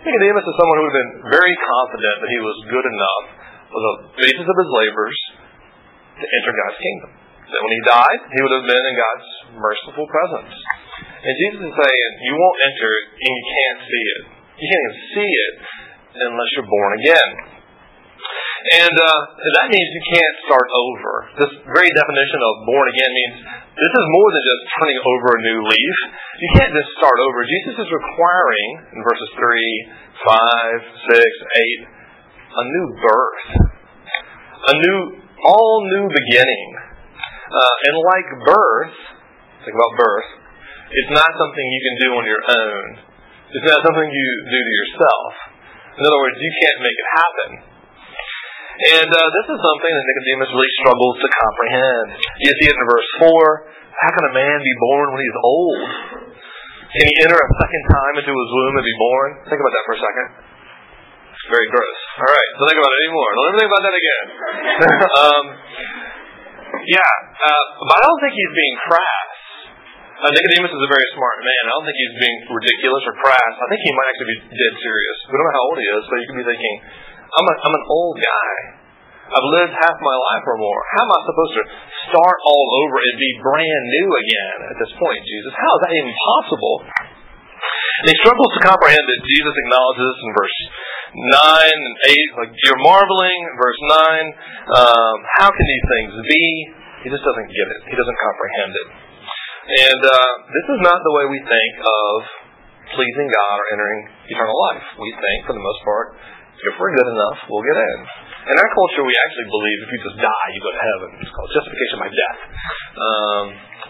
Nicodemus 0.02 0.42
is 0.42 0.56
someone 0.58 0.78
who 0.82 0.86
had 0.90 0.98
been 0.98 1.14
very 1.30 1.54
confident 1.62 2.16
that 2.18 2.32
he 2.34 2.40
was 2.42 2.56
good 2.74 2.86
enough, 2.90 3.24
on 3.70 3.82
the 3.86 3.94
basis 4.18 4.42
of 4.42 4.56
his 4.58 4.70
labors, 4.82 5.18
to 6.18 6.26
enter 6.26 6.52
God's 6.58 6.78
kingdom. 6.82 7.10
That 7.54 7.62
when 7.62 7.74
he 7.78 7.82
died, 7.86 8.20
he 8.34 8.38
would 8.42 8.54
have 8.58 8.66
been 8.66 8.82
in 8.82 8.96
God's 8.98 9.28
merciful 9.62 10.06
presence. 10.10 10.54
And 10.98 11.34
Jesus 11.38 11.70
is 11.70 11.74
saying, 11.74 12.10
you 12.18 12.34
won't 12.34 12.60
enter 12.66 12.92
and 13.14 13.30
you 13.30 13.46
can't 13.46 13.80
see 13.86 14.04
it. 14.10 14.22
You 14.58 14.66
can't 14.66 14.84
even 14.90 14.98
see 15.14 15.30
it 15.30 15.54
unless 16.18 16.50
you're 16.58 16.66
born 16.66 16.90
again. 16.98 17.53
And 18.64 18.96
uh, 18.96 19.20
that 19.60 19.68
means 19.68 19.86
you 19.92 20.04
can't 20.16 20.36
start 20.48 20.68
over. 20.72 21.12
This 21.36 21.52
very 21.68 21.90
definition 21.92 22.40
of 22.40 22.52
born 22.64 22.86
again 22.88 23.12
means 23.12 23.36
this 23.76 23.92
is 23.92 24.06
more 24.08 24.28
than 24.32 24.44
just 24.48 24.62
turning 24.80 24.98
over 25.04 25.28
a 25.36 25.40
new 25.44 25.58
leaf. 25.68 25.96
You 26.40 26.50
can't 26.56 26.72
just 26.72 26.88
start 26.96 27.18
over. 27.20 27.44
Jesus 27.44 27.76
is 27.76 27.88
requiring, 27.92 28.68
in 28.96 29.00
verses 29.04 29.30
3, 29.36 29.44
5, 30.24 30.80
6, 31.12 31.20
8, 31.84 31.92
a 32.56 32.64
new 32.64 32.86
birth, 33.04 33.44
a 34.64 34.74
new, 34.80 34.98
all 35.44 35.74
new 35.84 36.08
beginning. 36.08 36.68
Uh, 37.52 37.76
and 37.84 37.94
like 38.00 38.28
birth, 38.48 38.96
think 39.60 39.76
about 39.76 39.92
birth, 40.00 40.30
it's 40.88 41.12
not 41.12 41.28
something 41.36 41.66
you 41.68 41.82
can 41.84 41.96
do 42.00 42.08
on 42.16 42.24
your 42.24 42.42
own. 42.48 42.86
It's 43.52 43.68
not 43.68 43.84
something 43.84 44.08
you 44.08 44.28
do 44.48 44.60
to 44.64 44.72
yourself. 44.72 45.30
In 45.98 46.02
other 46.06 46.20
words, 46.22 46.38
you 46.40 46.52
can't 46.64 46.80
make 46.80 46.96
it 46.96 47.08
happen. 47.12 47.73
And 48.74 49.06
uh, 49.06 49.28
this 49.30 49.46
is 49.54 49.58
something 49.62 49.92
that 49.94 50.04
Nicodemus 50.10 50.50
really 50.50 50.74
struggles 50.82 51.16
to 51.22 51.28
comprehend. 51.30 52.06
You 52.42 52.50
see 52.58 52.66
it 52.66 52.74
in 52.74 52.86
verse 52.90 53.10
4. 53.22 53.70
How 53.94 54.10
can 54.10 54.24
a 54.26 54.34
man 54.34 54.58
be 54.58 54.74
born 54.82 55.06
when 55.14 55.20
he's 55.22 55.38
old? 55.38 55.80
Can 56.94 57.04
he 57.06 57.14
enter 57.22 57.38
a 57.38 57.50
second 57.58 57.82
time 57.90 58.14
into 58.18 58.32
his 58.34 58.48
womb 58.50 58.74
and 58.74 58.86
be 58.86 58.98
born? 58.98 59.28
Think 59.46 59.58
about 59.62 59.74
that 59.74 59.84
for 59.86 59.94
a 59.94 60.02
second. 60.02 60.26
It's 61.34 61.46
Very 61.50 61.68
gross. 61.70 62.00
All 62.18 62.30
right, 62.30 62.48
don't 62.58 62.68
think 62.70 62.80
about 62.82 62.92
it 62.94 63.00
anymore. 63.06 63.30
Don't 63.30 63.46
ever 63.46 63.58
think 63.58 63.70
about 63.70 63.84
that 63.86 63.96
again. 63.98 64.26
um, 65.22 65.44
yeah, 66.86 67.12
uh, 67.46 67.64
but 67.78 67.94
I 67.98 68.02
don't 68.06 68.20
think 68.26 68.34
he's 68.34 68.54
being 68.54 68.76
crass. 68.90 69.30
Uh, 70.14 70.30
Nicodemus 70.30 70.70
is 70.70 70.82
a 70.86 70.90
very 70.90 71.06
smart 71.18 71.38
man. 71.42 71.62
I 71.66 71.72
don't 71.74 71.86
think 71.90 71.98
he's 71.98 72.16
being 72.22 72.38
ridiculous 72.46 73.02
or 73.10 73.14
crass. 73.18 73.52
I 73.58 73.66
think 73.66 73.82
he 73.82 73.92
might 73.92 74.08
actually 74.14 74.30
be 74.30 74.38
dead 74.54 74.74
serious. 74.78 75.16
We 75.26 75.34
don't 75.34 75.46
know 75.50 75.56
how 75.58 75.64
old 75.66 75.78
he 75.82 75.86
is, 75.90 76.02
so 76.06 76.12
you 76.14 76.26
could 76.30 76.40
be 76.40 76.48
thinking, 76.48 76.74
I'm, 77.34 77.46
a, 77.50 77.54
I'm 77.66 77.74
an 77.74 77.86
old 77.90 78.16
guy. 78.18 78.54
I've 79.24 79.48
lived 79.50 79.74
half 79.74 79.96
my 79.98 80.16
life 80.30 80.44
or 80.46 80.56
more. 80.60 80.80
How 80.94 81.02
am 81.08 81.12
I 81.16 81.20
supposed 81.26 81.54
to 81.58 81.64
start 82.12 82.38
all 82.44 82.66
over 82.86 82.96
and 83.00 83.14
be 83.18 83.30
brand 83.42 83.84
new 83.88 84.08
again 84.14 84.56
at 84.70 84.76
this 84.78 84.92
point, 85.00 85.20
Jesus? 85.24 85.52
How 85.56 85.70
is 85.74 85.80
that 85.88 85.92
even 85.96 86.12
possible? 86.12 86.76
And 88.04 88.06
he 88.12 88.16
struggles 88.20 88.52
to 88.54 88.60
comprehend 88.62 89.00
that 89.00 89.20
Jesus 89.24 89.54
acknowledges 89.54 90.04
this 90.04 90.20
in 90.22 90.30
verse 90.34 90.58
9 91.14 91.72
and 91.72 91.96
8, 92.36 92.42
like, 92.42 92.52
you're 92.66 92.82
marveling, 92.84 93.38
verse 93.54 93.80
9, 93.86 94.76
um, 94.76 95.16
how 95.38 95.48
can 95.48 95.66
these 95.66 95.86
things 95.88 96.12
be? 96.26 96.44
He 97.06 97.08
just 97.08 97.22
doesn't 97.22 97.48
get 97.48 97.66
it. 97.70 97.80
He 97.90 97.96
doesn't 97.96 98.18
comprehend 98.18 98.72
it. 98.74 98.88
And 99.64 100.00
uh, 100.04 100.32
this 100.52 100.66
is 100.76 100.80
not 100.84 101.00
the 101.00 101.14
way 101.16 101.24
we 101.32 101.40
think 101.40 101.72
of 101.80 102.12
pleasing 102.92 103.28
God 103.30 103.54
or 103.56 103.66
entering 103.72 104.00
eternal 104.28 104.56
life. 104.68 104.84
We 105.00 105.10
think, 105.16 105.38
for 105.48 105.54
the 105.56 105.64
most 105.64 105.80
part, 105.86 106.06
if 106.68 106.74
we're 106.80 106.94
good 106.96 107.10
enough, 107.12 107.38
we'll 107.48 107.66
get 107.66 107.78
in. 107.78 107.98
In 108.44 108.56
our 108.60 108.70
culture, 108.76 109.02
we 109.04 109.14
actually 109.24 109.48
believe 109.48 109.78
if 109.84 109.90
you 109.92 110.00
just 110.04 110.18
die, 110.20 110.48
you 110.52 110.60
go 110.60 110.72
to 110.72 110.84
heaven. 110.84 111.08
It's 111.20 111.32
called 111.32 111.50
justification 111.52 111.96
by 112.00 112.10
death. 112.12 112.40
Um, 112.96 113.44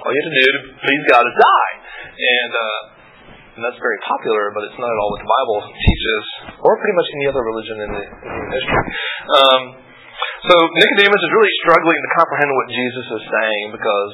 all 0.04 0.10
you 0.10 0.20
have 0.20 0.30
to 0.30 0.36
do 0.38 0.46
to 0.46 0.60
please 0.78 1.02
God 1.10 1.22
is 1.26 1.34
die. 1.34 1.72
And, 2.14 2.52
uh, 2.54 2.80
and 3.58 3.60
that's 3.62 3.78
very 3.78 4.00
popular, 4.06 4.50
but 4.54 4.66
it's 4.66 4.78
not 4.78 4.90
at 4.90 4.98
all 4.98 5.10
what 5.14 5.22
the 5.22 5.30
Bible 5.30 5.58
teaches, 5.70 6.24
or 6.62 6.70
pretty 6.78 6.96
much 6.98 7.08
any 7.18 7.26
other 7.30 7.42
religion 7.42 7.76
in, 7.82 7.90
the, 7.94 8.04
in 8.06 8.44
history. 8.50 8.84
Um, 9.30 9.62
so 10.46 10.54
Nicodemus 10.54 11.22
is 11.22 11.32
really 11.34 11.54
struggling 11.64 11.98
to 11.98 12.10
comprehend 12.18 12.50
what 12.54 12.68
Jesus 12.70 13.06
is 13.10 13.22
saying 13.26 13.64
because 13.74 14.12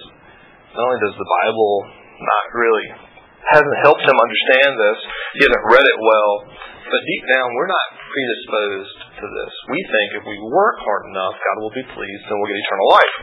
not 0.77 0.83
only 0.89 1.01
does 1.03 1.17
the 1.19 1.29
Bible 1.43 1.73
not 2.21 2.45
really 2.55 3.10
hasn't 3.49 3.79
helped 3.85 4.05
him 4.05 4.19
understand 4.19 4.73
this, 4.77 4.99
he 5.37 5.41
hasn't 5.49 5.67
read 5.73 5.87
it 5.87 5.99
well, 6.01 6.33
but 6.91 7.01
deep 7.07 7.25
down 7.33 7.47
we're 7.57 7.71
not 7.71 7.89
predisposed 7.97 8.99
to 9.17 9.27
this. 9.27 9.53
We 9.71 9.81
think 9.81 10.09
if 10.21 10.25
we 10.27 10.39
work 10.51 10.77
hard 10.83 11.05
enough, 11.15 11.35
God 11.39 11.57
will 11.63 11.75
be 11.75 11.87
pleased 11.95 12.25
and 12.29 12.35
we'll 12.37 12.51
get 12.51 12.61
eternal 12.61 12.89
life. 12.91 13.17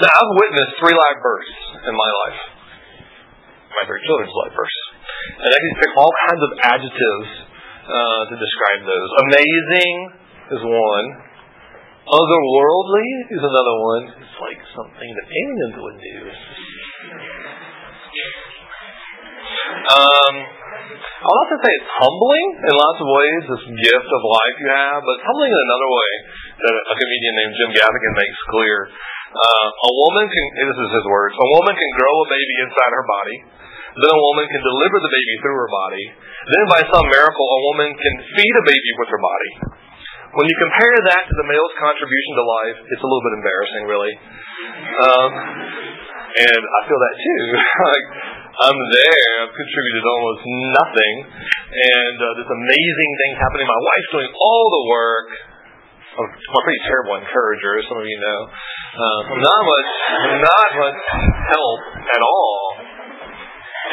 Now, 0.00 0.10
I've 0.12 0.32
witnessed 0.40 0.74
three 0.80 0.96
life 0.96 1.18
bursts 1.20 1.62
in 1.88 1.94
my 1.94 2.10
life, 2.26 2.40
my 3.76 3.84
three 3.88 4.02
children's 4.04 4.36
life 4.46 4.54
bursts. 4.56 4.84
And 5.42 5.50
I 5.52 5.58
can 5.58 5.74
pick 5.80 5.92
all 5.96 6.12
kinds 6.28 6.42
of 6.42 6.50
adjectives 6.72 7.28
uh, 7.82 8.22
to 8.30 8.34
describe 8.38 8.80
those. 8.86 9.08
Amazing 9.30 9.94
is 10.54 10.62
one. 10.62 11.06
Otherworldly 12.02 13.08
is 13.30 13.42
another 13.42 13.76
one. 13.78 14.04
It's 14.18 14.38
like 14.42 14.60
something 14.74 15.10
that 15.14 15.26
aliens 15.30 15.76
would 15.78 15.98
do. 16.02 16.18
Um, 19.72 20.34
I'll 21.22 21.38
also 21.38 21.56
say 21.62 21.70
it's 21.70 21.92
humbling 22.02 22.48
in 22.66 22.72
lots 22.74 22.98
of 22.98 23.08
ways, 23.08 23.40
this 23.46 23.64
gift 23.78 24.08
of 24.10 24.20
life 24.26 24.56
you 24.58 24.70
have, 24.74 25.00
but 25.06 25.12
it's 25.18 25.26
humbling 25.26 25.52
in 25.54 25.62
another 25.70 25.90
way 25.90 26.12
that 26.66 26.74
a 26.74 26.94
comedian 26.98 27.34
named 27.38 27.54
Jim 27.58 27.70
Gaffigan 27.78 28.14
makes 28.18 28.38
clear. 28.50 28.78
Uh, 29.32 29.68
a 29.70 29.92
woman 30.02 30.26
can, 30.28 30.46
this 30.66 30.76
is 30.76 30.90
his 30.98 31.06
words, 31.08 31.32
a 31.38 31.48
woman 31.56 31.72
can 31.72 31.90
grow 31.96 32.14
a 32.20 32.28
baby 32.28 32.54
inside 32.68 32.92
her 32.92 33.06
body, 33.06 33.36
then 34.02 34.10
a 34.12 34.22
woman 34.34 34.44
can 34.50 34.62
deliver 34.66 34.98
the 34.98 35.12
baby 35.14 35.34
through 35.40 35.58
her 35.62 35.72
body, 35.72 36.04
then 36.52 36.64
by 36.68 36.80
some 36.90 37.06
miracle 37.06 37.46
a 37.48 37.60
woman 37.72 37.88
can 37.96 38.14
feed 38.36 38.54
a 38.58 38.64
baby 38.66 38.90
with 38.98 39.08
her 39.08 39.22
body. 39.22 39.50
When 40.32 40.48
you 40.48 40.56
compare 40.58 40.96
that 41.12 41.22
to 41.28 41.34
the 41.38 41.46
male's 41.46 41.76
contribution 41.76 42.32
to 42.40 42.44
life, 42.44 42.78
it's 42.88 43.04
a 43.04 43.08
little 43.08 43.24
bit 43.24 43.34
embarrassing, 43.36 43.84
really. 43.84 44.14
Um, 44.96 45.30
and 46.32 46.62
I 46.64 46.80
feel 46.88 47.00
that 47.04 47.16
too. 47.20 47.40
like, 47.92 48.06
I'm 48.52 48.78
there. 48.92 49.28
I've 49.48 49.56
contributed 49.56 50.04
almost 50.04 50.42
nothing, 50.76 51.14
and 51.72 52.16
uh, 52.20 52.26
this 52.36 52.50
amazing 52.52 53.10
thing 53.16 53.32
happening. 53.40 53.64
My 53.64 53.80
wife's 53.80 54.10
doing 54.12 54.30
all 54.36 54.64
the 54.68 54.84
work. 54.92 55.28
I'm, 56.12 56.28
I'm 56.28 56.56
a 56.60 56.64
pretty 56.68 56.82
terrible 56.84 57.16
encourager, 57.16 57.80
as 57.80 57.84
some 57.88 57.96
of 57.96 58.04
you 58.04 58.18
know. 58.20 58.40
Uh, 58.52 59.20
not 59.40 59.60
much, 59.64 59.90
not 60.44 60.68
much 60.84 60.98
help 61.48 61.80
at 62.12 62.20
all. 62.20 62.56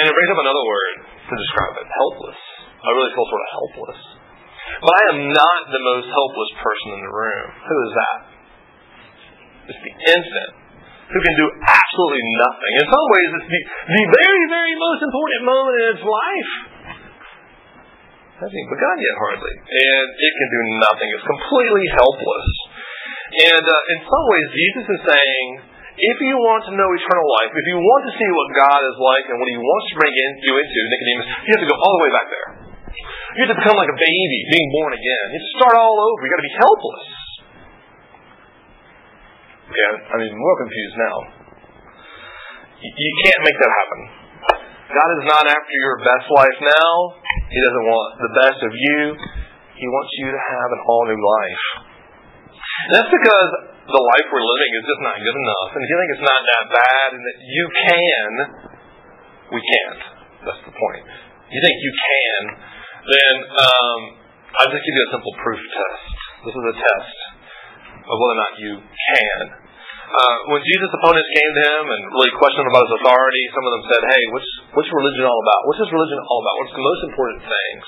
And 0.04 0.12
it 0.12 0.14
brings 0.14 0.32
up 0.36 0.40
another 0.44 0.66
word 0.68 0.96
to 1.08 1.34
describe 1.40 1.74
it: 1.80 1.88
helpless. 1.88 2.40
I 2.84 2.88
really 3.00 3.12
feel 3.16 3.28
sort 3.32 3.44
of 3.48 3.52
helpless. 3.64 4.02
But 4.84 4.92
I 4.92 5.04
am 5.16 5.20
not 5.32 5.60
the 5.72 5.84
most 5.88 6.08
helpless 6.12 6.52
person 6.60 6.88
in 7.00 7.02
the 7.08 7.14
room. 7.16 7.48
Who 7.64 7.78
is 7.80 7.92
that? 7.96 8.18
It's 9.72 9.82
the 9.88 9.96
infant 10.20 10.69
who 11.10 11.20
can 11.26 11.36
do 11.42 11.48
absolutely 11.58 12.26
nothing. 12.38 12.72
In 12.78 12.86
some 12.86 13.08
ways, 13.10 13.30
it's 13.42 13.50
the, 13.50 13.62
the 13.66 14.04
very, 14.14 14.44
very 14.54 14.74
most 14.78 15.02
important 15.02 15.42
moment 15.42 15.74
in 15.74 15.86
its 15.98 16.06
life. 16.06 16.52
It 18.30 18.38
hasn't 18.46 18.56
even 18.56 18.72
begun 18.72 18.98
yet, 19.02 19.16
hardly. 19.18 19.54
And 19.58 20.08
it 20.14 20.34
can 20.38 20.50
do 20.54 20.62
nothing. 20.86 21.08
It's 21.12 21.28
completely 21.28 21.86
helpless. 21.98 22.50
And 23.52 23.66
uh, 23.66 23.92
in 23.94 24.00
some 24.06 24.26
ways, 24.30 24.48
Jesus 24.54 24.86
is 24.86 25.02
saying, 25.10 25.48
if 26.00 26.18
you 26.24 26.36
want 26.40 26.64
to 26.70 26.74
know 26.78 26.88
eternal 26.96 27.28
life, 27.42 27.52
if 27.52 27.66
you 27.68 27.78
want 27.82 28.04
to 28.08 28.14
see 28.16 28.30
what 28.32 28.48
God 28.56 28.82
is 28.88 28.98
like 29.02 29.26
and 29.28 29.36
what 29.36 29.50
He 29.52 29.60
wants 29.60 29.86
to 29.92 29.96
bring 30.00 30.16
in, 30.16 30.30
you 30.46 30.54
into, 30.56 30.78
Nicodemus, 30.88 31.28
you 31.44 31.52
have 31.58 31.64
to 31.66 31.70
go 31.74 31.76
all 31.76 31.94
the 32.00 32.04
way 32.08 32.14
back 32.16 32.28
there. 32.32 32.50
You 33.36 33.40
have 33.46 33.52
to 33.54 33.60
become 33.60 33.78
like 33.78 33.92
a 33.92 34.00
baby, 34.00 34.40
being 34.50 34.70
born 34.72 34.94
again. 34.96 35.26
You 35.34 35.38
have 35.38 35.46
to 35.46 35.54
start 35.60 35.76
all 35.76 35.98
over. 36.00 36.20
You've 36.24 36.34
got 36.34 36.42
to 36.42 36.48
be 36.48 36.58
helpless. 36.58 37.06
Yeah, 39.70 39.94
I 40.10 40.16
mean, 40.18 40.34
more 40.34 40.58
confused 40.58 40.98
now. 40.98 41.18
You 42.82 43.12
can't 43.22 43.42
make 43.46 43.58
that 43.60 43.70
happen. 43.70 44.02
God 44.90 45.10
is 45.22 45.24
not 45.30 45.46
after 45.46 45.74
your 45.86 46.02
best 46.02 46.26
life 46.34 46.58
now. 46.66 46.90
He 47.54 47.60
doesn't 47.62 47.86
want 47.86 48.10
the 48.18 48.34
best 48.42 48.60
of 48.66 48.74
you. 48.74 49.00
He 49.78 49.86
wants 49.86 50.12
you 50.18 50.28
to 50.34 50.42
have 50.42 50.70
an 50.74 50.82
all 50.90 51.06
new 51.06 51.22
life. 51.22 51.64
And 52.90 52.92
that's 52.98 53.14
because 53.14 53.50
the 53.86 54.02
life 54.02 54.28
we're 54.34 54.42
living 54.42 54.72
is 54.82 54.84
just 54.90 55.02
not 55.06 55.16
good 55.22 55.38
enough. 55.38 55.70
And 55.78 55.82
if 55.86 55.88
you 55.94 55.98
think 56.02 56.12
it's 56.18 56.26
not 56.26 56.42
that 56.42 56.66
bad 56.74 57.08
and 57.14 57.22
that 57.22 57.38
you 57.46 57.66
can, 57.70 58.32
we 59.54 59.62
can't. 59.62 60.02
That's 60.50 60.64
the 60.66 60.74
point. 60.74 61.06
You 61.54 61.60
think 61.62 61.78
you 61.78 61.94
can, 61.94 62.42
then 63.06 63.36
um, 63.54 64.00
I'll 64.58 64.72
just 64.74 64.82
give 64.82 64.96
you 64.98 65.06
a 65.06 65.12
simple 65.14 65.34
proof 65.46 65.62
test. 65.62 66.06
This 66.50 66.56
is 66.58 66.66
a 66.74 66.76
test 66.82 67.29
of 68.10 68.16
whether 68.18 68.36
or 68.36 68.42
not 68.42 68.54
you 68.58 68.74
can. 68.82 69.70
Uh, 70.10 70.38
when 70.50 70.62
Jesus' 70.66 70.90
opponents 70.90 71.30
came 71.30 71.52
to 71.54 71.64
him 71.70 71.84
and 71.86 72.02
really 72.18 72.34
questioned 72.42 72.66
about 72.66 72.82
his 72.90 72.98
authority, 72.98 73.44
some 73.54 73.62
of 73.62 73.72
them 73.78 73.84
said, 73.94 74.02
"Hey, 74.10 74.22
what's 74.34 74.52
what's 74.74 74.90
religion 74.90 75.22
all 75.30 75.38
about? 75.38 75.62
What's 75.70 75.82
this 75.86 75.94
religion 75.94 76.18
all 76.26 76.42
about? 76.42 76.56
What's 76.66 76.74
the 76.74 76.82
most 76.82 77.02
important 77.14 77.42
things?" 77.46 77.86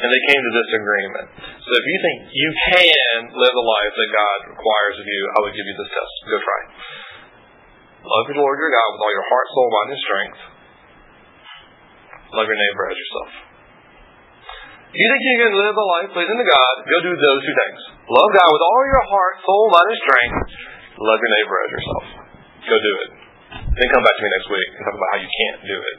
And 0.00 0.08
they 0.08 0.22
came 0.32 0.40
to 0.40 0.52
this 0.56 0.70
agreement. 0.72 1.26
So 1.60 1.70
if 1.76 1.84
you 1.84 1.98
think 2.00 2.16
you 2.32 2.48
can 2.72 3.18
live 3.36 3.52
the 3.52 3.68
life 3.68 3.92
that 3.92 4.10
God 4.16 4.38
requires 4.56 4.96
of 4.96 5.06
you, 5.06 5.20
I 5.36 5.38
would 5.44 5.52
give 5.52 5.68
you 5.68 5.76
this 5.76 5.90
test. 5.92 6.14
Go 6.32 6.36
try. 6.40 6.60
Love 8.08 8.24
your 8.32 8.40
Lord 8.40 8.56
your 8.56 8.72
God 8.72 8.88
with 8.96 9.00
all 9.04 9.12
your 9.12 9.28
heart, 9.28 9.46
soul, 9.52 9.68
mind, 9.68 9.90
and 9.92 10.00
strength. 10.00 10.40
Love 12.40 12.48
your 12.48 12.56
neighbor 12.56 12.84
as 12.88 12.96
yourself. 12.96 13.53
If 14.94 15.02
you 15.02 15.10
think 15.10 15.26
you 15.26 15.38
can 15.42 15.54
live 15.58 15.74
a 15.74 15.86
life 15.98 16.10
pleasing 16.14 16.38
to 16.38 16.46
God, 16.46 16.74
go 16.86 16.96
do 17.02 17.10
those 17.10 17.40
two 17.42 17.56
things. 17.66 17.80
Love 18.14 18.30
God 18.30 18.46
with 18.46 18.62
all 18.62 18.82
your 18.86 19.02
heart, 19.10 19.34
soul, 19.42 19.66
mind, 19.74 19.90
and 19.90 19.98
strength. 20.06 20.38
Love 21.02 21.18
your 21.18 21.32
neighbor 21.34 21.56
as 21.66 21.70
yourself. 21.74 22.04
Go 22.62 22.76
do 22.78 22.94
it. 23.02 23.10
Then 23.74 23.86
come 23.90 24.06
back 24.06 24.14
to 24.14 24.22
me 24.22 24.30
next 24.38 24.48
week 24.54 24.70
and 24.70 24.82
talk 24.86 24.94
about 24.94 25.10
how 25.10 25.18
you 25.18 25.26
can't 25.26 25.60
do 25.66 25.78
it. 25.82 25.98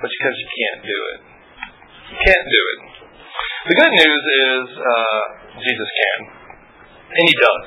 But 0.00 0.08
because 0.08 0.36
you 0.40 0.48
can't 0.56 0.80
do 0.88 0.98
it. 1.12 1.18
You 2.00 2.16
can't 2.16 2.46
do 2.48 2.62
it. 2.64 2.80
The 3.68 3.76
good 3.76 3.92
news 4.08 4.24
is 4.24 4.64
uh, 4.72 5.20
Jesus 5.60 5.88
can. 6.00 6.18
And 7.12 7.24
he 7.28 7.36
does. 7.36 7.66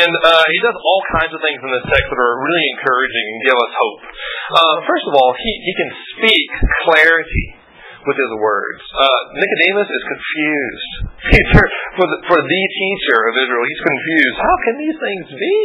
And 0.00 0.12
uh, 0.16 0.44
he 0.48 0.58
does 0.64 0.76
all 0.80 1.02
kinds 1.12 1.32
of 1.36 1.44
things 1.44 1.60
in 1.60 1.68
this 1.76 1.84
text 1.92 2.08
that 2.08 2.20
are 2.24 2.36
really 2.40 2.66
encouraging 2.80 3.24
and 3.36 3.38
give 3.52 3.58
us 3.60 3.72
hope. 3.76 4.00
Uh, 4.48 4.76
first 4.88 5.04
of 5.04 5.12
all, 5.12 5.36
he, 5.36 5.52
he 5.60 5.72
can 5.76 5.90
speak 6.16 6.48
clarity 6.88 7.63
with 8.04 8.18
his 8.20 8.32
words. 8.40 8.82
Uh, 8.92 9.20
Nicodemus 9.36 9.88
is 9.88 10.04
confused. 10.04 10.92
for, 11.96 12.06
the, 12.06 12.18
for 12.28 12.38
the 12.40 12.62
teacher 12.76 13.18
of 13.28 13.34
Israel, 13.40 13.64
he's 13.64 13.84
confused. 13.84 14.36
How 14.38 14.56
can 14.68 14.74
these 14.80 14.98
things 15.00 15.26
be? 15.32 15.56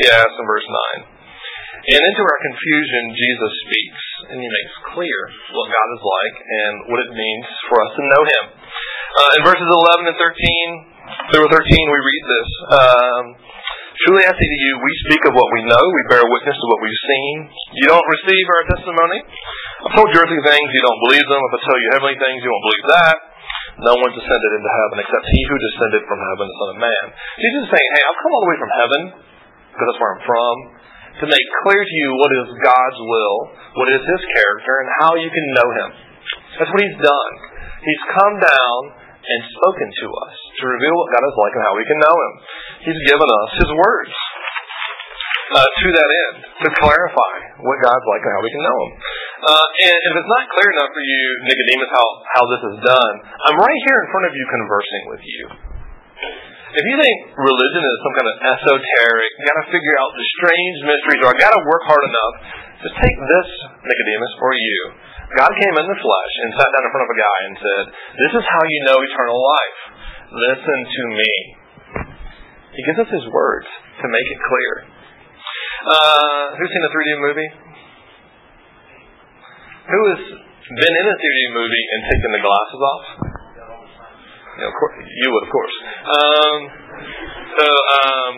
He 0.00 0.04
asks 0.08 0.36
in 0.36 0.46
verse 0.48 0.68
9. 1.04 1.14
And 1.84 2.00
into 2.00 2.22
our 2.24 2.40
confusion, 2.40 3.02
Jesus 3.12 3.52
speaks, 3.68 4.02
and 4.32 4.36
he 4.40 4.48
makes 4.48 4.74
clear 4.96 5.18
what 5.52 5.68
God 5.68 5.88
is 5.92 6.00
like 6.00 6.36
and 6.40 6.74
what 6.88 7.00
it 7.04 7.12
means 7.12 7.46
for 7.68 7.76
us 7.84 7.92
to 7.92 8.02
know 8.08 8.22
him. 8.24 8.44
Uh, 9.20 9.30
in 9.36 9.40
verses 9.44 9.68
11 9.68 10.08
and 10.08 10.16
13, 10.16 10.94
through 11.36 11.48
13, 11.52 11.60
we 11.60 12.00
read 12.00 12.24
this. 12.24 12.50
Um, 12.72 13.24
Truly 13.94 14.26
I 14.26 14.34
say 14.34 14.48
to 14.50 14.60
you, 14.66 14.72
we 14.82 14.92
speak 15.06 15.22
of 15.30 15.38
what 15.38 15.48
we 15.54 15.70
know, 15.70 15.78
we 15.78 16.02
bear 16.10 16.26
witness 16.26 16.58
to 16.58 16.66
what 16.66 16.82
we've 16.82 17.04
seen. 17.06 17.34
You 17.78 17.86
don't 17.94 18.08
receive 18.10 18.46
our 18.50 18.64
testimony. 18.74 19.22
I've 19.86 19.94
told 19.94 20.10
you 20.10 20.18
earthly 20.18 20.42
things, 20.42 20.68
you 20.74 20.82
don't 20.82 21.02
believe 21.06 21.26
them. 21.30 21.38
If 21.38 21.52
I 21.54 21.60
tell 21.62 21.78
you 21.78 21.88
heavenly 21.94 22.18
things, 22.18 22.38
you 22.42 22.50
won't 22.50 22.66
believe 22.66 22.86
that. 22.90 23.16
No 23.86 23.94
one 23.94 24.10
descended 24.18 24.52
into 24.58 24.72
heaven 24.82 24.96
except 24.98 25.24
he 25.30 25.40
who 25.46 25.56
descended 25.62 26.02
from 26.10 26.20
heaven, 26.26 26.44
the 26.46 26.58
Son 26.58 26.70
of 26.74 26.78
Man. 26.82 27.04
Jesus 27.38 27.60
is 27.66 27.70
saying, 27.70 27.90
hey, 27.94 28.02
I've 28.02 28.18
come 28.18 28.32
all 28.34 28.42
the 28.42 28.50
way 28.50 28.58
from 28.58 28.74
heaven, 28.74 29.00
because 29.70 29.86
that's 29.86 30.00
where 30.02 30.12
I'm 30.18 30.24
from, 30.26 30.54
to 31.14 31.24
make 31.30 31.46
clear 31.62 31.82
to 31.86 31.94
you 31.94 32.08
what 32.18 32.32
is 32.34 32.48
God's 32.66 32.98
will, 32.98 33.36
what 33.78 33.88
is 33.94 34.02
his 34.02 34.22
character, 34.34 34.74
and 34.82 34.88
how 34.98 35.10
you 35.14 35.30
can 35.30 35.46
know 35.54 35.68
him. 35.70 35.88
That's 36.58 36.70
what 36.74 36.82
he's 36.82 36.98
done. 36.98 37.32
He's 37.86 38.02
come 38.10 38.34
down 38.42 38.78
and 39.24 39.40
spoken 39.56 39.88
to 39.88 40.06
us 40.28 40.34
to 40.60 40.64
reveal 40.68 40.94
what 40.94 41.08
God 41.16 41.24
is 41.24 41.36
like 41.40 41.54
and 41.56 41.64
how 41.64 41.74
we 41.74 41.86
can 41.88 41.98
know 42.04 42.16
him. 42.16 42.32
He's 42.84 43.02
given 43.08 43.28
us 43.28 43.50
his 43.56 43.70
words. 43.72 44.14
Uh, 45.44 45.60
to 45.60 45.86
that 45.92 46.08
end, 46.08 46.36
to 46.64 46.68
clarify 46.80 47.34
what 47.60 47.76
God's 47.84 48.06
like 48.08 48.22
and 48.24 48.32
how 48.32 48.42
we 48.42 48.48
can 48.48 48.64
know 48.64 48.78
Him. 48.80 48.92
Uh, 49.44 49.66
and 49.92 49.98
if 50.08 50.12
it's 50.16 50.32
not 50.32 50.48
clear 50.56 50.72
enough 50.72 50.88
for 50.88 51.04
you, 51.04 51.24
Nicodemus, 51.44 51.90
how, 51.92 52.06
how 52.32 52.44
this 52.48 52.62
is 52.64 52.76
done, 52.80 53.14
I'm 53.44 53.60
right 53.60 53.80
here 53.84 53.98
in 54.02 54.08
front 54.08 54.24
of 54.24 54.32
you 54.32 54.44
conversing 54.48 55.04
with 55.12 55.22
you. 55.22 55.44
If 56.74 56.82
you 56.82 56.96
think 56.98 57.16
religion 57.38 57.82
is 57.86 57.96
some 58.02 58.14
kind 58.18 58.28
of 58.34 58.36
esoteric, 58.50 59.30
got 59.46 59.56
to 59.62 59.66
figure 59.70 59.96
out 60.02 60.10
the 60.10 60.26
strange 60.42 60.78
mysteries, 60.82 61.22
or 61.22 61.30
I 61.30 61.36
got 61.38 61.54
to 61.54 61.62
work 61.70 61.86
hard 61.86 62.02
enough, 62.02 62.34
just 62.82 62.98
take 62.98 63.14
this, 63.14 63.48
Nicodemus, 63.78 64.32
for 64.42 64.50
you. 64.50 64.80
God 65.38 65.54
came 65.54 65.74
in 65.78 65.86
the 65.86 65.98
flesh 66.02 66.34
and 66.42 66.48
sat 66.58 66.66
down 66.74 66.82
in 66.82 66.90
front 66.90 67.06
of 67.06 67.12
a 67.14 67.18
guy 67.22 67.38
and 67.46 67.54
said, 67.62 67.84
This 68.18 68.32
is 68.42 68.44
how 68.50 68.62
you 68.66 68.80
know 68.90 68.98
eternal 69.06 69.38
life. 69.38 69.80
Listen 70.34 70.78
to 70.82 71.02
me. 71.14 71.32
He 72.74 72.82
gives 72.90 73.06
us 73.06 73.10
his 73.22 73.26
words 73.30 73.70
to 74.02 74.06
make 74.10 74.26
it 74.26 74.40
clear. 74.42 74.72
Uh, 75.94 76.58
who's 76.58 76.70
seen 76.74 76.82
a 76.82 76.90
3D 76.90 77.10
movie? 77.22 77.50
Who 79.94 80.00
has 80.10 80.22
been 80.74 80.94
in 80.98 81.06
a 81.06 81.16
3D 81.22 81.40
movie 81.54 81.84
and 81.86 82.00
taken 82.10 82.30
the 82.34 82.42
glasses 82.42 82.82
off? 82.82 83.23
You, 84.54 84.62
know, 84.62 84.72
course, 84.78 84.94
you 85.02 85.28
would, 85.34 85.44
of 85.44 85.50
course. 85.50 85.76
Um, 86.06 86.58
so, 87.58 87.66
um, 87.66 88.32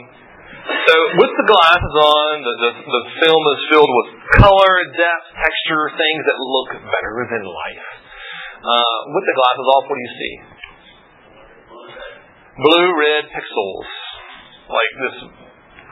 so 0.67 0.95
with 1.21 1.33
the 1.37 1.47
glasses 1.47 1.95
on, 2.01 2.33
the, 2.41 2.55
the, 2.57 2.71
the 2.81 3.03
film 3.21 3.43
is 3.53 3.61
filled 3.69 3.93
with 3.93 4.09
color, 4.41 4.75
depth, 4.97 5.29
texture, 5.37 5.85
things 5.93 6.23
that 6.25 6.39
look 6.41 6.71
better 6.89 7.15
than 7.29 7.43
life. 7.45 7.89
Uh, 8.65 8.97
with 9.13 9.25
the 9.29 9.37
glasses 9.37 9.67
off, 9.77 9.85
what 9.87 9.97
do 9.97 10.03
you 10.03 10.15
see? 10.17 10.35
Blue, 12.65 12.89
red 12.97 13.25
pixels. 13.31 13.89
Like 14.67 14.93
this 14.99 15.17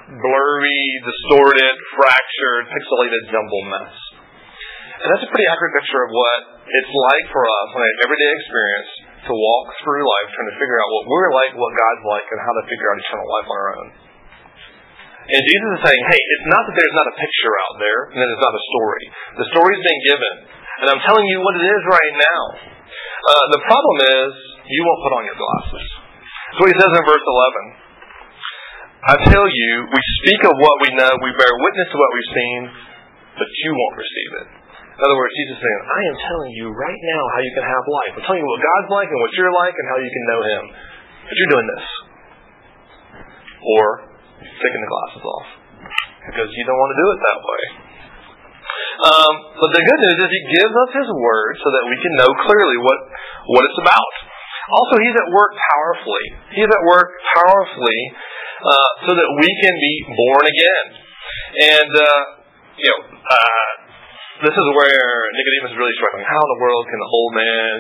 blurry, 0.09 0.85
distorted, 1.05 1.75
fractured, 2.01 2.65
pixelated 2.73 3.23
jumble 3.29 3.65
mess. 3.71 3.95
And 5.05 5.07
that's 5.13 5.25
a 5.25 5.31
pretty 5.31 5.49
accurate 5.53 5.75
picture 5.85 6.01
of 6.01 6.11
what 6.11 6.65
it's 6.65 6.93
like 7.13 7.27
for 7.29 7.45
us 7.45 7.69
on 7.77 7.81
an 7.85 7.95
everyday 8.09 8.31
experience 8.41 8.91
to 9.25 9.35
walk 9.35 9.67
through 9.81 10.05
life 10.05 10.29
trying 10.37 10.51
to 10.53 10.59
figure 10.61 10.79
out 10.81 10.89
what 10.93 11.05
we're 11.09 11.31
like, 11.33 11.53
what 11.57 11.73
God's 11.73 12.05
like, 12.05 12.27
and 12.29 12.39
how 12.45 12.55
to 12.61 12.65
figure 12.69 12.89
out 12.93 12.97
eternal 13.01 13.29
life 13.29 13.49
on 13.49 13.57
our 13.57 13.71
own. 13.81 13.89
And 15.25 15.41
Jesus 15.41 15.71
is 15.81 15.83
saying, 15.89 16.03
hey, 16.05 16.21
it's 16.21 16.49
not 16.53 16.63
that 16.69 16.77
there's 16.77 16.97
not 17.01 17.09
a 17.09 17.17
picture 17.17 17.55
out 17.65 17.77
there 17.81 18.01
and 18.13 18.19
that 18.21 18.29
it's 18.29 18.45
not 18.45 18.53
a 18.53 18.65
story. 18.69 19.05
The 19.41 19.47
story's 19.57 19.81
been 19.81 20.03
given. 20.05 20.35
And 20.85 20.87
I'm 20.93 21.03
telling 21.09 21.25
you 21.25 21.41
what 21.41 21.57
it 21.57 21.65
is 21.65 21.83
right 21.89 22.15
now. 22.21 22.43
Uh, 23.25 23.45
the 23.57 23.63
problem 23.65 23.97
is, 24.05 24.31
you 24.69 24.81
won't 24.85 25.01
put 25.01 25.13
on 25.17 25.25
your 25.25 25.39
glasses. 25.41 25.87
That's 26.53 26.61
what 26.61 26.69
he 26.69 26.77
says 26.77 26.93
in 26.93 27.05
verse 27.09 27.25
11. 27.25 27.85
I 29.05 29.15
tell 29.33 29.47
you, 29.49 29.71
we 29.89 30.01
speak 30.21 30.41
of 30.45 30.55
what 30.61 30.77
we 30.85 30.89
know, 30.97 31.13
we 31.25 31.33
bear 31.41 31.53
witness 31.57 31.89
to 31.89 31.97
what 31.97 32.11
we've 32.13 32.33
seen, 32.37 32.61
but 33.41 33.49
you 33.49 33.71
won't 33.73 33.97
receive 33.97 34.31
it. 34.45 34.49
In 34.95 35.01
other 35.03 35.19
words, 35.19 35.35
Jesus 35.35 35.59
is 35.59 35.63
saying, 35.63 35.81
I 35.91 36.01
am 36.07 36.17
telling 36.23 36.53
you 36.55 36.71
right 36.71 37.01
now 37.03 37.23
how 37.35 37.41
you 37.43 37.53
can 37.59 37.67
have 37.67 37.83
life. 37.91 38.13
I'm 38.15 38.25
telling 38.31 38.43
you 38.47 38.47
what 38.47 38.63
God's 38.63 38.91
like 38.95 39.11
and 39.11 39.19
what 39.19 39.33
you're 39.35 39.51
like 39.51 39.75
and 39.75 39.87
how 39.91 39.99
you 39.99 40.07
can 40.07 40.25
know 40.31 40.41
Him. 40.47 40.63
But 41.27 41.35
you're 41.35 41.53
doing 41.59 41.69
this. 41.75 41.87
Or 43.59 43.87
taking 44.39 44.83
the 44.87 44.91
glasses 44.91 45.25
off. 45.27 45.49
Because 46.31 46.47
you 46.47 46.63
don't 46.63 46.79
want 46.79 46.91
to 46.95 47.01
do 47.03 47.09
it 47.11 47.19
that 47.27 47.39
way. 47.43 47.63
Um, 48.95 49.33
but 49.67 49.71
the 49.75 49.83
good 49.83 50.01
news 50.07 50.19
is 50.23 50.31
He 50.31 50.43
gives 50.63 50.71
us 50.71 50.91
His 50.95 51.11
Word 51.11 51.53
so 51.59 51.69
that 51.75 51.85
we 51.91 51.97
can 51.99 52.13
know 52.15 52.31
clearly 52.47 52.79
what, 52.79 52.99
what 53.51 53.63
it's 53.67 53.81
about. 53.83 54.15
Also, 54.79 54.95
He's 55.03 55.17
at 55.19 55.29
work 55.35 55.59
powerfully. 55.59 56.27
He's 56.55 56.71
at 56.71 56.83
work 56.87 57.11
powerfully 57.35 58.01
uh, 58.63 58.91
so 59.05 59.13
that 59.19 59.29
we 59.43 59.51
can 59.59 59.75
be 59.75 59.95
born 60.07 60.45
again. 60.47 60.87
And, 61.83 61.91
uh, 61.99 62.21
you 62.79 62.89
know, 62.95 63.01
uh, 63.11 63.84
this 64.45 64.57
is 64.57 64.67
where 64.77 65.09
Nicodemus 65.33 65.73
is 65.73 65.79
really 65.81 65.97
struggling. 65.97 66.25
How 66.29 66.39
in 66.39 66.51
the 66.53 66.61
world 66.61 66.85
can 66.87 66.99
the 67.01 67.11
old 67.11 67.33
man 67.35 67.75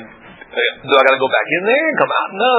do 0.54 0.92
I 0.94 1.02
got 1.02 1.14
to 1.18 1.22
go 1.22 1.30
back 1.30 1.48
in 1.50 1.62
there 1.66 1.86
and 1.90 1.96
come 1.98 2.12
out? 2.14 2.30
No, 2.30 2.56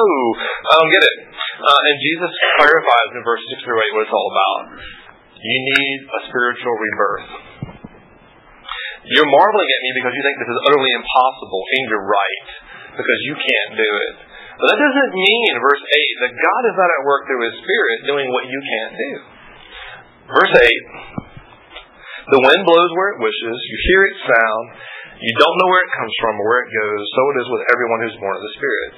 I 0.68 0.74
don't 0.84 0.92
get 0.92 1.04
it. 1.06 1.18
Uh, 1.64 1.82
and 1.88 1.96
Jesus 1.96 2.32
clarifies 2.60 3.10
in 3.16 3.22
verse 3.24 3.44
six 3.48 3.64
through 3.64 3.80
eight 3.80 3.94
what 3.96 4.04
it's 4.04 4.16
all 4.16 4.30
about. 4.36 4.60
You 5.40 5.58
need 5.80 5.98
a 6.04 6.20
spiritual 6.28 6.76
rebirth. 6.76 7.30
You're 9.06 9.30
marveling 9.30 9.70
at 9.70 9.82
me 9.86 9.92
because 10.02 10.14
you 10.18 10.24
think 10.26 10.36
this 10.42 10.50
is 10.50 10.60
utterly 10.66 10.92
impossible, 10.98 11.62
and 11.62 11.82
you're 11.88 12.08
right 12.10 12.48
because 12.98 13.20
you 13.30 13.36
can't 13.38 13.72
do 13.78 13.92
it. 14.10 14.16
But 14.58 14.66
that 14.72 14.80
doesn't 14.82 15.12
mean, 15.14 15.52
verse 15.62 15.84
8, 15.84 16.24
that 16.26 16.34
God 16.34 16.62
is 16.66 16.76
not 16.80 16.90
at 16.90 17.02
work 17.06 17.28
through 17.28 17.44
His 17.44 17.56
Spirit 17.60 17.98
doing 18.08 18.28
what 18.34 18.48
you 18.50 18.60
can't 18.66 18.94
do. 18.98 19.12
Verse 20.32 20.54
8 20.58 21.25
The 22.26 22.42
wind 22.42 22.62
blows 22.66 22.92
where 22.98 23.14
it 23.14 23.22
wishes, 23.22 23.58
you 23.70 23.78
hear 23.86 24.02
its 24.10 24.22
sound, 24.26 24.66
you 25.22 25.34
don't 25.38 25.58
know 25.62 25.70
where 25.70 25.86
it 25.86 25.94
comes 25.94 26.14
from 26.26 26.34
or 26.42 26.46
where 26.50 26.62
it 26.66 26.72
goes, 26.74 27.04
so 27.06 27.22
it 27.30 27.38
is 27.38 27.50
with 27.54 27.64
everyone 27.70 28.00
who's 28.02 28.18
born 28.18 28.34
of 28.34 28.44
the 28.44 28.56
Spirit. 28.58 28.94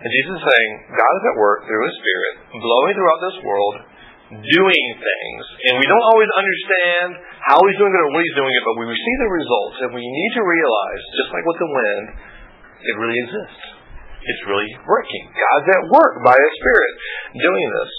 And 0.00 0.08
Jesus 0.08 0.32
is 0.40 0.44
saying, 0.44 0.70
God 0.96 1.12
is 1.20 1.24
at 1.28 1.36
work 1.36 1.68
through 1.68 1.84
His 1.84 1.96
Spirit, 2.00 2.34
blowing 2.56 2.94
throughout 2.96 3.20
this 3.28 3.38
world, 3.44 3.74
doing 4.40 4.86
things. 4.96 5.42
And 5.68 5.74
we 5.76 5.86
don't 5.86 6.06
always 6.16 6.32
understand 6.32 7.08
how 7.44 7.60
He's 7.60 7.76
doing 7.76 7.92
it 7.92 8.00
or 8.00 8.10
what 8.16 8.24
He's 8.24 8.38
doing 8.40 8.52
it, 8.56 8.62
but 8.64 8.74
we 8.80 8.88
see 8.88 9.16
the 9.20 9.30
results, 9.30 9.76
and 9.84 9.90
we 9.92 10.04
need 10.04 10.32
to 10.40 10.42
realize, 10.48 11.02
just 11.20 11.28
like 11.28 11.44
with 11.44 11.60
the 11.60 11.70
wind, 11.72 12.04
it 12.88 12.94
really 13.04 13.20
exists. 13.20 13.64
It's 14.24 14.42
really 14.48 14.72
working. 14.88 15.24
God's 15.28 15.68
at 15.76 15.84
work 15.92 16.24
by 16.24 16.36
His 16.40 16.52
Spirit 16.56 16.92
doing 17.36 17.68
this. 17.68 17.92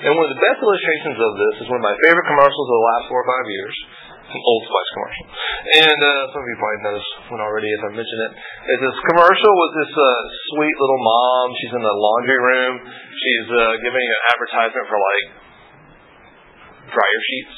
And 0.00 0.16
one 0.16 0.24
of 0.24 0.32
the 0.32 0.40
best 0.40 0.58
illustrations 0.64 1.18
of 1.20 1.32
this 1.36 1.54
is 1.60 1.66
one 1.68 1.76
of 1.76 1.84
my 1.84 1.96
favorite 2.08 2.24
commercials 2.24 2.66
of 2.72 2.76
the 2.80 2.86
last 2.88 3.04
four 3.12 3.20
or 3.20 3.28
five 3.28 3.46
years. 3.52 3.76
An 4.30 4.42
Old 4.46 4.62
Spice 4.62 4.90
commercial. 4.94 5.26
And 5.82 5.98
uh, 6.00 6.10
some 6.30 6.40
of 6.40 6.48
you 6.48 6.56
probably 6.56 6.80
know 6.86 6.94
this 6.96 7.10
one 7.34 7.42
already 7.42 7.66
as 7.66 7.82
I 7.82 7.90
mentioned 7.98 8.22
it. 8.30 8.32
It's 8.70 8.84
this 8.86 9.00
commercial 9.10 9.52
with 9.52 9.72
this 9.82 9.92
uh, 9.92 10.06
sweet 10.54 10.76
little 10.78 11.02
mom. 11.02 11.46
She's 11.58 11.74
in 11.74 11.82
the 11.82 11.96
laundry 11.98 12.40
room. 12.40 12.74
She's 13.10 13.48
uh, 13.50 13.74
giving 13.82 14.06
an 14.06 14.20
advertisement 14.30 14.86
for 14.86 14.98
like 15.02 15.26
dryer 16.94 17.22
sheets. 17.26 17.54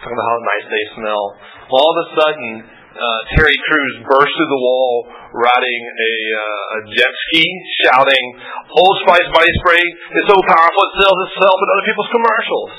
Talking 0.00 0.14
about 0.14 0.28
how 0.30 0.38
nice 0.40 0.66
they 0.70 0.84
smell. 1.02 1.24
All 1.68 1.88
of 1.90 1.96
a 1.98 2.06
sudden, 2.14 2.50
uh, 2.94 3.20
Terry 3.34 3.58
Crews 3.66 3.94
burst 4.06 4.30
through 4.30 4.50
the 4.54 4.62
wall 4.62 5.10
riding 5.34 5.82
a, 5.82 6.12
uh, 6.30 6.76
a 6.78 6.78
jet 6.94 7.10
ski, 7.10 7.44
shouting, 7.82 8.24
Old 8.70 8.96
Spice 9.02 9.28
body 9.34 9.52
spray 9.66 9.82
is 9.82 10.24
so 10.30 10.38
powerful 10.38 10.80
it 10.86 10.92
sells 11.02 11.18
itself 11.30 11.58
in 11.58 11.68
other 11.74 11.86
people's 11.90 12.12
commercials. 12.14 12.72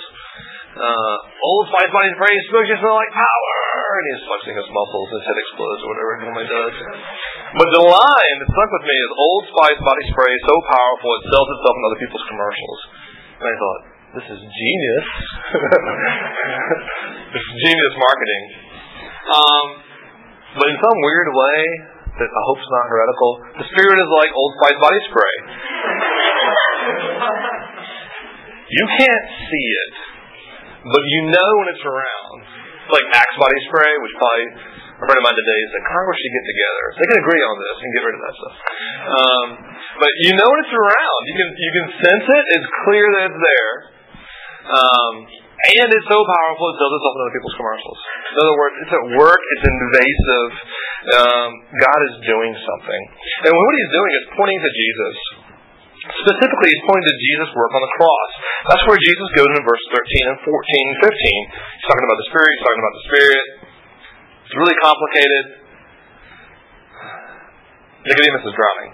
Uh, 0.75 1.15
Old 1.23 1.65
Spice 1.71 1.91
body 1.91 2.11
spray 2.15 2.35
smells 2.51 2.67
just 2.67 2.83
like 2.83 3.11
power. 3.11 3.55
And 3.95 4.03
he's 4.11 4.23
flexing 4.27 4.55
his 4.55 4.67
muscles, 4.71 5.07
his 5.19 5.23
head 5.23 5.39
explodes, 5.39 5.81
or 5.83 5.87
whatever 5.91 6.11
he 6.15 6.19
normally 6.27 6.49
does. 6.51 6.75
But 7.55 7.69
the 7.75 7.83
line 7.83 8.35
that 8.43 8.49
stuck 8.51 8.71
with 8.71 8.85
me 8.87 8.95
is 8.95 9.11
Old 9.15 9.43
Spice 9.51 9.79
body 9.83 10.03
spray 10.15 10.31
is 10.31 10.43
so 10.47 10.55
powerful 10.63 11.09
it 11.15 11.23
sells 11.31 11.49
itself 11.59 11.75
in 11.75 11.83
other 11.91 11.99
people's 11.99 12.27
commercials. 12.27 12.79
And 13.39 13.47
I 13.51 13.55
thought, 13.55 13.81
this 14.15 14.27
is 14.31 14.39
genius. 14.39 15.07
this 17.35 17.43
is 17.43 17.53
genius 17.67 17.95
marketing. 17.99 18.43
Um, 19.25 19.84
but 20.55 20.65
in 20.71 20.77
some 20.79 20.97
weird 21.03 21.29
way, 21.31 21.59
that 22.15 22.31
I 22.31 22.41
hope 22.47 22.59
is 22.63 22.71
not 22.71 22.85
heretical, 22.87 23.31
the 23.59 23.67
Spirit 23.75 23.97
is 23.99 24.07
like 24.07 24.31
Old 24.31 24.51
Spice 24.55 24.79
body 24.79 24.99
spray. 25.11 25.35
you 28.71 28.85
can't 28.95 29.27
see 29.51 29.67
it, 29.67 29.93
but 30.87 31.03
you 31.03 31.19
know 31.27 31.49
when 31.59 31.67
it's 31.75 31.83
around. 31.83 32.37
It's 32.87 32.93
like 32.93 33.07
Axe 33.19 33.35
body 33.35 33.59
spray, 33.67 33.91
which 33.99 34.13
probably 34.15 34.47
a 34.95 35.03
friend 35.03 35.19
of 35.19 35.25
mine 35.27 35.35
today 35.35 35.59
said 35.75 35.83
Congress 35.91 36.17
should 36.23 36.35
get 36.39 36.45
together. 36.47 36.83
So 36.87 36.97
they 37.03 37.09
can 37.11 37.19
agree 37.19 37.43
on 37.43 37.55
this 37.59 37.75
and 37.83 37.89
get 37.91 38.03
rid 38.07 38.15
of 38.15 38.21
that 38.23 38.35
stuff. 38.39 38.55
Um, 39.11 39.45
but 39.99 40.11
you 40.23 40.31
know 40.39 40.47
when 40.47 40.59
it's 40.63 40.71
around. 40.71 41.21
You 41.27 41.35
can 41.35 41.49
you 41.51 41.71
can 41.75 41.87
sense 41.99 42.25
it. 42.31 42.43
It's 42.55 42.69
clear 42.87 43.05
that 43.11 43.23
it's 43.27 43.41
there. 43.43 43.71
Um, 44.65 45.13
and 45.55 45.87
it's 45.87 46.09
so 46.11 46.19
powerful 46.19 46.65
it 46.67 46.75
sells 46.77 46.93
itself 46.99 47.13
in 47.15 47.21
other 47.25 47.35
people's 47.35 47.57
commercials. 47.57 47.99
In 48.27 48.37
other 48.43 48.57
words, 48.59 48.75
it's 48.83 48.93
at 48.93 49.05
work, 49.15 49.41
it's 49.55 49.65
invasive. 49.65 50.51
Um, 51.05 51.49
God 51.79 51.99
is 52.11 52.15
doing 52.27 52.51
something. 52.59 53.01
And 53.47 53.51
what 53.55 53.73
he's 53.79 53.93
doing 53.95 54.11
is 54.19 54.23
pointing 54.35 54.61
to 54.61 54.71
Jesus. 54.71 55.15
Specifically, 56.05 56.69
he's 56.69 56.85
pointing 56.85 57.07
to 57.07 57.17
Jesus' 57.17 57.49
work 57.57 57.71
on 57.73 57.81
the 57.81 57.93
cross. 57.97 58.31
That's 58.69 58.83
where 58.85 58.99
Jesus 58.99 59.27
goes 59.33 59.49
in 59.49 59.61
verse 59.65 59.85
13 59.89 60.31
and 60.31 60.37
14 60.43 60.53
and 60.53 60.97
15. 61.01 61.09
He's 61.09 61.87
talking 61.89 62.05
about 62.05 62.19
the 62.19 62.29
Spirit, 62.29 62.49
he's 62.51 62.65
talking 62.65 62.81
about 62.83 62.95
the 62.95 63.05
Spirit. 63.09 63.45
It's 64.45 64.57
really 64.61 64.77
complicated. 64.77 65.43
Nicodemus 68.05 68.43
is 68.45 68.53
drowning. 68.53 68.91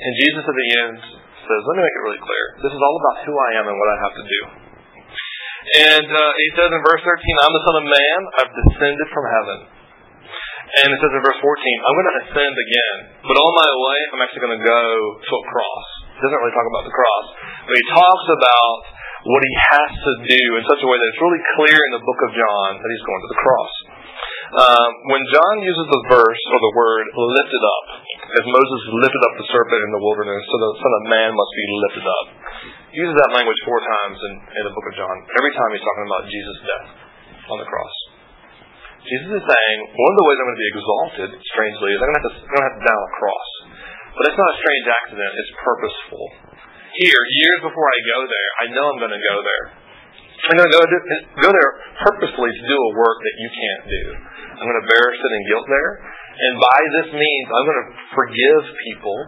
And 0.00 0.12
Jesus 0.16 0.44
at 0.48 0.56
the 0.56 0.68
end 0.80 0.96
says, 1.44 1.60
let 1.60 1.74
me 1.76 1.82
make 1.84 1.92
it 1.92 2.04
really 2.08 2.22
clear. 2.24 2.44
This 2.64 2.72
is 2.72 2.80
all 2.80 2.96
about 2.96 3.16
who 3.28 3.34
I 3.36 3.50
am 3.60 3.68
and 3.68 3.76
what 3.76 3.90
I 3.92 3.96
have 4.00 4.14
to 4.16 4.24
do. 4.24 4.63
And 5.64 6.08
uh, 6.12 6.20
he 6.36 6.48
says 6.60 6.68
in 6.68 6.80
verse 6.84 7.00
13, 7.00 7.08
I'm 7.40 7.54
the 7.56 7.64
Son 7.64 7.76
of 7.80 7.86
Man. 7.88 8.18
I've 8.36 8.52
descended 8.52 9.08
from 9.16 9.24
heaven. 9.32 9.58
And 10.84 10.86
it 10.92 10.98
says 11.00 11.12
in 11.16 11.22
verse 11.24 11.40
14, 11.40 11.44
I'm 11.44 11.94
going 11.96 12.10
to 12.10 12.16
ascend 12.28 12.54
again. 12.56 12.98
But 13.24 13.36
on 13.40 13.50
my 13.56 13.70
way, 13.72 13.98
I'm 14.12 14.20
actually 14.26 14.44
going 14.44 14.58
to 14.60 14.64
go 14.64 14.82
to 15.24 15.32
a 15.40 15.44
cross. 15.48 15.86
He 16.14 16.20
doesn't 16.20 16.40
really 16.40 16.56
talk 16.56 16.68
about 16.68 16.84
the 16.84 16.92
cross. 16.92 17.26
But 17.64 17.74
he 17.80 17.84
talks 17.96 18.26
about 18.28 18.76
what 19.24 19.40
he 19.40 19.54
has 19.72 19.90
to 20.04 20.12
do 20.28 20.42
in 20.60 20.62
such 20.68 20.80
a 20.84 20.86
way 20.88 20.96
that 21.00 21.08
it's 21.08 21.22
really 21.24 21.42
clear 21.56 21.78
in 21.80 21.92
the 21.96 22.04
book 22.04 22.20
of 22.28 22.30
John 22.36 22.70
that 22.76 22.90
he's 22.92 23.06
going 23.08 23.22
to 23.24 23.30
the 23.32 23.40
cross. 23.40 23.72
Um, 24.54 24.90
when 25.08 25.22
John 25.32 25.56
uses 25.64 25.86
the 25.88 26.02
verse 26.12 26.42
or 26.52 26.58
the 26.60 26.74
word 26.76 27.06
lifted 27.16 27.64
up, 27.64 27.86
as 28.36 28.44
Moses 28.44 28.80
lifted 29.00 29.22
up 29.24 29.34
the 29.40 29.48
serpent 29.48 29.80
in 29.80 29.90
the 29.96 30.02
wilderness, 30.04 30.42
so 30.44 30.56
the 30.60 30.72
Son 30.76 30.92
of 30.92 31.02
Man 31.08 31.30
must 31.32 31.52
be 31.56 31.64
lifted 31.88 32.06
up. 32.06 32.26
Uses 32.94 33.14
that 33.26 33.34
language 33.34 33.60
four 33.66 33.80
times 33.82 34.16
in, 34.22 34.32
in 34.54 34.62
the 34.70 34.74
book 34.74 34.86
of 34.86 34.94
John. 34.94 35.16
Every 35.34 35.52
time 35.58 35.68
he's 35.74 35.82
talking 35.82 36.06
about 36.06 36.22
Jesus' 36.30 36.60
death 36.62 36.88
on 37.50 37.58
the 37.58 37.66
cross. 37.66 37.94
Jesus 39.02 39.30
is 39.34 39.44
saying, 39.44 39.78
one 39.92 40.10
of 40.14 40.18
the 40.22 40.26
ways 40.30 40.38
I'm 40.38 40.46
going 40.48 40.56
to 40.56 40.64
be 40.64 40.72
exalted, 40.72 41.30
strangely, 41.42 41.90
is 41.92 41.98
I'm 42.00 42.08
going 42.08 42.16
to 42.16 42.24
have 42.24 42.30
to, 42.30 42.34
I'm 42.38 42.52
going 42.54 42.64
to 42.64 42.68
have 42.70 42.78
to 42.78 42.86
die 42.86 42.96
on 42.96 43.04
a 43.04 43.14
cross. 43.18 43.48
But 44.14 44.22
it's 44.30 44.38
not 44.38 44.48
a 44.48 44.58
strange 44.62 44.86
accident, 44.86 45.30
it's 45.42 45.52
purposeful. 45.58 46.24
Here, 46.94 47.22
years 47.42 47.60
before 47.66 47.88
I 47.90 47.98
go 48.14 48.18
there, 48.30 48.50
I 48.62 48.64
know 48.70 48.84
I'm 48.94 49.00
going 49.02 49.16
to 49.18 49.24
go 49.26 49.36
there. 49.42 49.64
I'm 50.46 50.56
going 50.60 50.70
to 50.70 50.76
go 51.42 51.50
there 51.50 51.70
purposely 51.98 52.50
to 52.54 52.62
do 52.62 52.76
a 52.78 52.90
work 52.94 53.18
that 53.18 53.36
you 53.42 53.48
can't 53.50 53.84
do. 53.90 54.04
I'm 54.54 54.66
going 54.70 54.82
to 54.86 54.88
bear 54.88 55.06
sin 55.18 55.32
and 55.34 55.44
guilt 55.50 55.66
there. 55.66 55.90
And 56.34 56.54
by 56.62 56.80
this 57.00 57.08
means, 57.16 57.46
I'm 57.50 57.66
going 57.66 57.80
to 57.82 57.90
forgive 58.14 58.62
people 58.86 59.18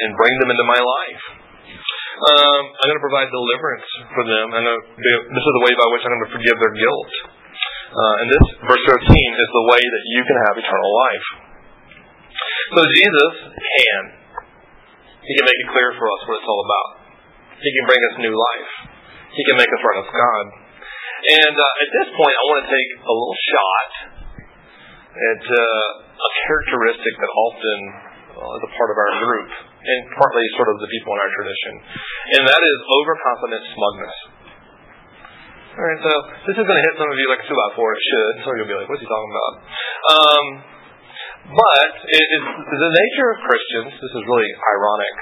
and 0.00 0.16
bring 0.16 0.34
them 0.40 0.50
into 0.54 0.64
my 0.64 0.80
life. 0.80 1.41
Um, 2.12 2.62
I'm 2.76 2.86
going 2.92 3.00
to 3.00 3.06
provide 3.08 3.28
deliverance 3.32 3.88
for 4.12 4.24
them. 4.28 4.46
And 4.52 4.62
this 5.08 5.44
is 5.44 5.52
the 5.56 5.64
way 5.64 5.72
by 5.72 5.86
which 5.96 6.02
I'm 6.04 6.12
going 6.12 6.26
to 6.28 6.34
forgive 6.36 6.56
their 6.60 6.74
guilt. 6.76 7.12
Uh, 7.92 8.14
and 8.24 8.26
this, 8.28 8.46
verse 8.68 8.84
13, 8.88 9.00
is 9.04 9.50
the 9.52 9.66
way 9.68 9.82
that 9.82 10.04
you 10.12 10.20
can 10.24 10.38
have 10.48 10.54
eternal 10.60 10.92
life. 11.08 11.26
So 12.72 12.80
Jesus 12.88 13.32
can. 13.52 14.02
He 15.22 15.32
can 15.38 15.44
make 15.44 15.60
it 15.60 15.68
clear 15.70 15.90
for 16.00 16.06
us 16.08 16.20
what 16.26 16.36
it's 16.40 16.48
all 16.48 16.62
about. 16.64 16.88
He 17.60 17.70
can 17.70 17.84
bring 17.86 18.02
us 18.02 18.14
new 18.18 18.34
life. 18.34 18.70
He 19.32 19.42
can 19.46 19.56
make 19.60 19.70
us 19.70 19.80
right 19.80 19.98
with 20.02 20.12
God. 20.12 20.44
And 21.22 21.54
uh, 21.54 21.82
at 21.84 21.90
this 21.94 22.08
point, 22.16 22.34
I 22.34 22.44
want 22.50 22.58
to 22.66 22.68
take 22.72 22.90
a 22.98 23.12
little 23.12 23.38
shot 23.54 23.90
at 25.12 25.42
uh, 25.46 25.86
a 26.02 26.30
characteristic 26.48 27.14
that 27.20 27.30
often 27.30 27.78
uh, 28.34 28.56
is 28.58 28.62
a 28.66 28.72
part 28.72 28.90
of 28.90 28.96
our 28.98 29.12
group, 29.22 29.50
and 29.82 30.00
partly 30.14 30.46
sort 30.54 30.70
of 30.70 30.76
the 30.78 30.90
people 30.90 31.10
in 31.14 31.18
our 31.18 31.32
tradition, 31.34 31.72
and 32.38 32.42
that 32.46 32.62
is 32.62 32.78
overconfident 32.86 33.62
smugness. 33.74 34.16
All 35.72 35.86
right, 35.88 36.00
so 36.04 36.12
this 36.44 36.56
is 36.60 36.64
going 36.68 36.78
to 36.78 36.84
hit 36.84 36.94
some 37.00 37.08
of 37.08 37.16
you 37.16 37.26
like 37.32 37.42
two 37.48 37.56
by 37.56 37.68
four. 37.72 37.88
It 37.96 38.02
should. 38.04 38.34
So 38.44 38.48
you'll 38.60 38.68
be 38.68 38.76
like, 38.76 38.88
"What's 38.92 39.00
he 39.00 39.08
talking 39.08 39.32
about?" 39.32 39.52
Um, 40.12 40.44
but 41.56 41.92
it 42.12 42.26
is 42.28 42.42
the 42.76 42.92
nature 42.92 43.28
of 43.32 43.38
Christians. 43.48 43.90
This 43.96 44.12
is 44.12 44.22
really 44.28 44.50
ironic. 44.52 45.16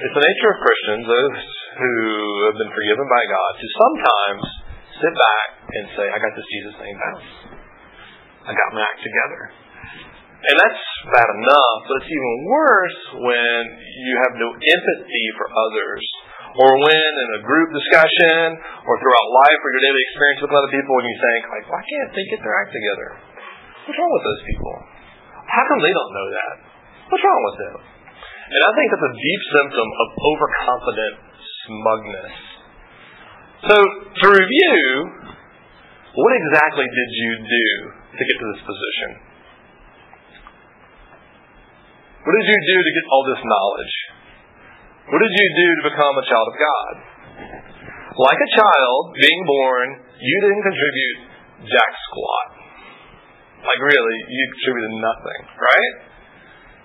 It's 0.00 0.16
the 0.16 0.24
nature 0.24 0.48
of 0.48 0.58
Christians, 0.64 1.02
those 1.06 1.38
who 1.76 1.92
have 2.48 2.56
been 2.56 2.72
forgiven 2.72 3.06
by 3.06 3.22
God, 3.28 3.50
to 3.60 3.66
sometimes 3.68 4.44
sit 4.96 5.12
back 5.12 5.46
and 5.76 5.84
say, 5.92 6.04
"I 6.08 6.16
got 6.16 6.32
this 6.40 6.48
Jesus 6.48 6.74
thing 6.80 6.94
down. 6.96 7.18
I 8.48 8.52
got 8.56 8.68
my 8.72 8.82
act 8.82 9.00
together." 9.04 9.61
And 10.42 10.54
that's 10.58 10.82
bad 11.14 11.28
enough, 11.38 11.78
but 11.86 11.94
it's 12.02 12.10
even 12.10 12.34
worse 12.50 13.00
when 13.14 13.60
you 13.78 14.14
have 14.26 14.34
no 14.42 14.50
empathy 14.50 15.26
for 15.38 15.46
others 15.46 16.02
or 16.58 16.70
when 16.82 17.10
in 17.14 17.28
a 17.38 17.40
group 17.46 17.68
discussion 17.70 18.58
or 18.58 18.94
throughout 18.98 19.28
life 19.46 19.60
or 19.62 19.68
your 19.78 19.84
daily 19.86 20.02
experience 20.10 20.40
with 20.42 20.52
other 20.52 20.72
people 20.74 20.94
and 20.98 21.06
you 21.06 21.16
think, 21.16 21.40
like, 21.46 21.66
why 21.70 21.82
can't 21.86 22.10
they 22.12 22.26
get 22.26 22.40
their 22.42 22.56
act 22.58 22.74
together? 22.74 23.08
What's 23.86 23.98
wrong 23.98 24.12
with 24.18 24.26
those 24.26 24.42
people? 24.50 24.74
How 25.46 25.62
come 25.62 25.80
they 25.80 25.94
don't 25.94 26.12
know 26.12 26.28
that? 26.34 26.54
What's 27.06 27.22
wrong 27.22 27.42
with 27.46 27.58
them? 27.62 27.76
And 28.52 28.62
I 28.66 28.72
think 28.76 28.86
that's 28.92 29.08
a 29.08 29.14
deep 29.14 29.42
symptom 29.54 29.88
of 29.88 30.06
overconfident 30.26 31.14
smugness. 31.64 32.34
So, 33.62 33.76
to 33.78 34.26
review, 34.26 34.82
what 36.18 36.32
exactly 36.34 36.84
did 36.84 37.10
you 37.14 37.32
do 37.46 37.66
to 38.10 38.22
get 38.26 38.36
to 38.42 38.46
this 38.58 38.62
position? 38.66 39.31
What 42.22 42.34
did 42.38 42.46
you 42.46 42.54
do 42.54 42.76
to 42.78 42.92
get 42.94 43.04
all 43.10 43.24
this 43.26 43.42
knowledge? 43.42 43.94
What 45.10 45.20
did 45.26 45.34
you 45.34 45.48
do 45.58 45.66
to 45.74 45.82
become 45.90 46.14
a 46.14 46.26
child 46.30 46.46
of 46.46 46.56
God? 46.56 46.92
Like 48.14 48.38
a 48.38 48.50
child 48.54 49.02
being 49.18 49.42
born, 49.42 49.86
you 50.22 50.36
didn't 50.46 50.62
contribute 50.62 51.18
jack 51.66 51.92
squat. 52.06 52.46
Like 53.66 53.80
really, 53.82 54.16
you 54.30 54.42
contributed 54.54 54.94
nothing, 55.02 55.40
right? 55.58 55.94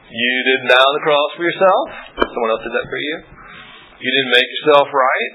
You 0.10 0.34
didn't 0.41 0.73
die 0.73 0.82
on 0.82 0.93
the 0.97 1.06
cross 1.06 1.30
for 1.38 1.43
yourself. 1.45 1.86
Someone 2.17 2.52
else 2.58 2.63
did 2.65 2.73
that 2.73 2.88
for 2.89 2.97
you. 2.97 3.15
You 4.02 4.10
didn't 4.10 4.34
make 4.34 4.50
yourself 4.50 4.88
right. 4.89 5.32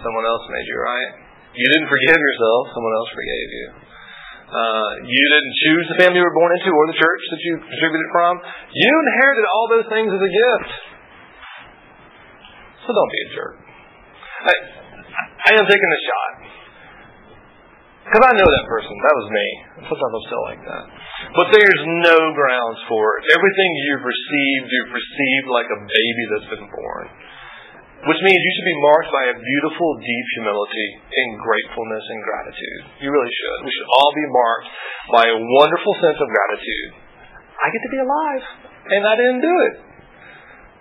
Someone 0.00 0.24
else 0.24 0.44
made 0.48 0.64
you 0.64 0.78
right. 0.80 1.10
You 1.52 1.66
didn't 1.76 1.92
forgive 1.92 2.16
yourself. 2.16 2.62
Someone 2.72 2.94
else 2.96 3.10
forgave 3.12 3.50
you. 3.52 3.66
Uh, 4.46 4.90
you 5.02 5.24
didn't 5.26 5.54
choose 5.66 5.84
the 5.90 5.98
family 5.98 6.22
you 6.22 6.26
were 6.26 6.38
born 6.38 6.54
into 6.54 6.70
or 6.70 6.86
the 6.86 6.98
church 6.98 7.22
that 7.34 7.40
you 7.42 7.52
contributed 7.58 8.08
from. 8.14 8.38
You 8.70 8.90
inherited 8.94 9.44
all 9.50 9.66
those 9.74 9.88
things 9.90 10.06
as 10.06 10.22
a 10.22 10.30
gift. 10.30 10.70
So 12.86 12.94
don't 12.94 13.10
be 13.10 13.20
a 13.26 13.28
jerk. 13.34 13.54
I, 14.46 14.54
I 15.50 15.50
am 15.58 15.66
taking 15.66 15.90
a 15.90 16.00
shot. 16.06 16.32
Because 18.06 18.22
I 18.22 18.32
know 18.38 18.46
that 18.46 18.66
person. 18.70 18.94
That 19.02 19.14
was 19.18 19.28
me. 19.34 19.46
Sometimes 19.82 20.12
I'm 20.14 20.26
still 20.30 20.44
like 20.46 20.62
that. 20.62 20.84
But 21.34 21.46
there's 21.50 21.82
no 22.06 22.18
grounds 22.38 22.78
for 22.86 23.02
it. 23.18 23.34
Everything 23.34 23.70
you've 23.90 24.06
received, 24.06 24.66
you've 24.70 24.94
received 24.94 25.46
like 25.50 25.66
a 25.74 25.80
baby 25.90 26.24
that's 26.30 26.50
been 26.54 26.70
born. 26.70 27.04
Which 28.04 28.20
means 28.20 28.36
you 28.36 28.52
should 28.60 28.70
be 28.70 28.80
marked 28.92 29.10
by 29.10 29.24
a 29.32 29.34
beautiful, 29.40 29.88
deep 29.98 30.26
humility 30.36 30.88
and 31.00 31.28
gratefulness 31.40 32.04
and 32.04 32.18
gratitude. 32.20 32.80
You 33.00 33.08
really 33.08 33.32
should. 33.32 33.58
We 33.64 33.72
should 33.72 33.88
all 33.88 34.12
be 34.12 34.26
marked 34.28 34.68
by 35.16 35.24
a 35.32 35.38
wonderful 35.40 35.92
sense 36.04 36.18
of 36.20 36.28
gratitude. 36.28 36.90
I 37.56 37.66
get 37.72 37.82
to 37.82 37.92
be 37.96 38.00
alive, 38.04 38.44
and 38.92 39.02
I 39.08 39.14
didn't 39.16 39.42
do 39.42 39.54
it. 39.72 39.74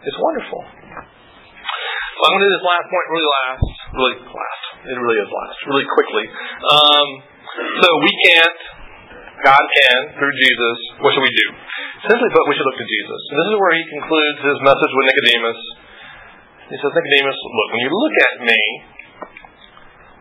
It's 0.06 0.19
wonderful. 0.21 0.62
So 0.62 2.19
I'm 2.23 2.32
going 2.36 2.43
to 2.43 2.47
do 2.47 2.54
this 2.56 2.67
last 2.67 2.88
point 2.88 3.06
really 3.12 3.28
last, 3.28 3.67
really 3.95 4.17
last. 4.23 4.63
It 4.86 4.95
really 4.95 5.19
is 5.19 5.30
last, 5.32 5.58
really 5.65 5.88
quickly. 5.88 6.25
Um, 6.30 7.08
so 7.56 7.88
we 8.06 8.12
can't, 8.30 8.60
God 9.43 9.63
can, 9.65 9.99
through 10.19 10.34
Jesus. 10.36 10.78
What 11.01 11.12
should 11.15 11.25
we 11.25 11.34
do? 11.34 11.47
Simply 12.06 12.30
put, 12.32 12.43
we 12.47 12.54
should 12.54 12.67
look 12.69 12.80
to 12.80 12.88
Jesus. 12.88 13.21
And 13.34 13.36
this 13.39 13.49
is 13.49 13.58
where 13.58 13.73
he 13.73 13.84
concludes 13.97 14.39
his 14.45 14.58
message 14.62 14.91
with 14.93 15.06
Nicodemus. 15.10 15.60
He 16.65 16.75
says, 16.82 16.91
Nicodemus, 16.97 17.38
look, 17.45 17.69
when 17.78 17.82
you 17.86 17.91
look 17.93 18.15
at 18.25 18.36
me, 18.41 18.62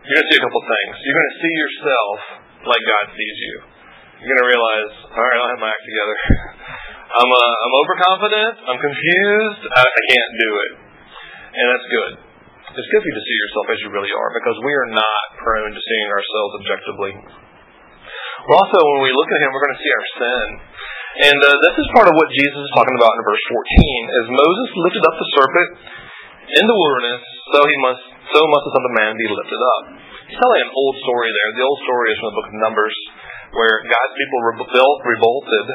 you're 0.05 0.13
going 0.13 0.25
to 0.25 0.29
see 0.29 0.37
a 0.37 0.43
couple 0.45 0.61
things. 0.61 0.93
You're 1.01 1.17
going 1.17 1.31
to 1.33 1.39
see 1.41 1.53
yourself 1.57 2.17
like 2.69 2.83
God 2.85 3.05
sees 3.17 3.37
you. 3.49 3.55
You're 4.21 4.29
going 4.29 4.43
to 4.45 4.49
realize, 4.53 4.91
all 5.09 5.25
right, 5.25 5.37
I'll 5.41 5.51
have 5.57 5.63
my 5.65 5.73
act 5.73 5.85
together. 5.89 6.15
I'm, 7.17 7.31
uh, 7.33 7.53
I'm 7.65 7.73
overconfident. 7.81 8.55
I'm 8.61 8.77
confused. 8.77 9.61
I, 9.73 9.81
I 9.89 10.01
can't 10.13 10.33
do 10.37 10.49
it. 10.53 10.71
And 11.49 11.65
that's 11.73 11.87
good. 11.89 12.13
It's 12.77 12.89
good 12.93 13.01
for 13.01 13.09
you 13.09 13.17
to 13.17 13.25
see 13.25 13.37
yourself 13.41 13.65
as 13.73 13.77
you 13.81 13.89
really 13.89 14.13
are 14.13 14.29
because 14.37 14.57
we 14.61 14.73
are 14.85 14.89
not 14.93 15.25
prone 15.41 15.73
to 15.73 15.81
seeing 15.81 16.09
ourselves 16.13 16.51
objectively. 16.61 17.13
Well, 18.45 18.61
also, 18.61 18.77
when 18.77 19.01
we 19.01 19.11
look 19.17 19.29
at 19.33 19.39
Him, 19.41 19.49
we're 19.49 19.65
going 19.65 19.77
to 19.79 19.81
see 19.81 19.93
our 19.97 20.07
sin. 20.21 20.45
And 21.25 21.39
uh, 21.41 21.49
this 21.65 21.75
is 21.81 21.87
part 21.97 22.05
of 22.05 22.13
what 22.13 22.29
Jesus 22.37 22.59
is 22.59 22.71
talking 22.77 22.93
about 22.93 23.17
in 23.17 23.21
verse 23.25 23.45
14. 23.49 24.19
As 24.21 24.25
Moses 24.29 24.69
lifted 24.85 25.03
up 25.09 25.15
the 25.17 25.29
serpent 25.33 25.69
in 26.45 26.65
the 26.69 26.77
wilderness, 26.77 27.21
so 27.53 27.59
he 27.65 27.77
must, 27.81 28.03
so 28.33 28.39
must 28.45 28.63
the 28.69 28.73
Son 28.77 28.85
of 28.85 28.93
Man 28.93 29.11
be 29.17 29.27
lifted 29.33 29.61
up. 29.61 29.83
He's 30.29 30.37
telling 30.37 30.61
an 30.65 30.71
old 30.73 30.95
story 31.01 31.29
there. 31.29 31.49
The 31.57 31.65
old 31.65 31.79
story 31.85 32.07
is 32.13 32.17
from 32.21 32.27
the 32.33 32.37
book 32.37 32.47
of 32.49 32.55
Numbers, 32.61 32.95
where 33.53 33.75
God's 33.85 34.13
people 34.17 34.39
rebelled, 34.53 34.99
revolted. 35.05 35.67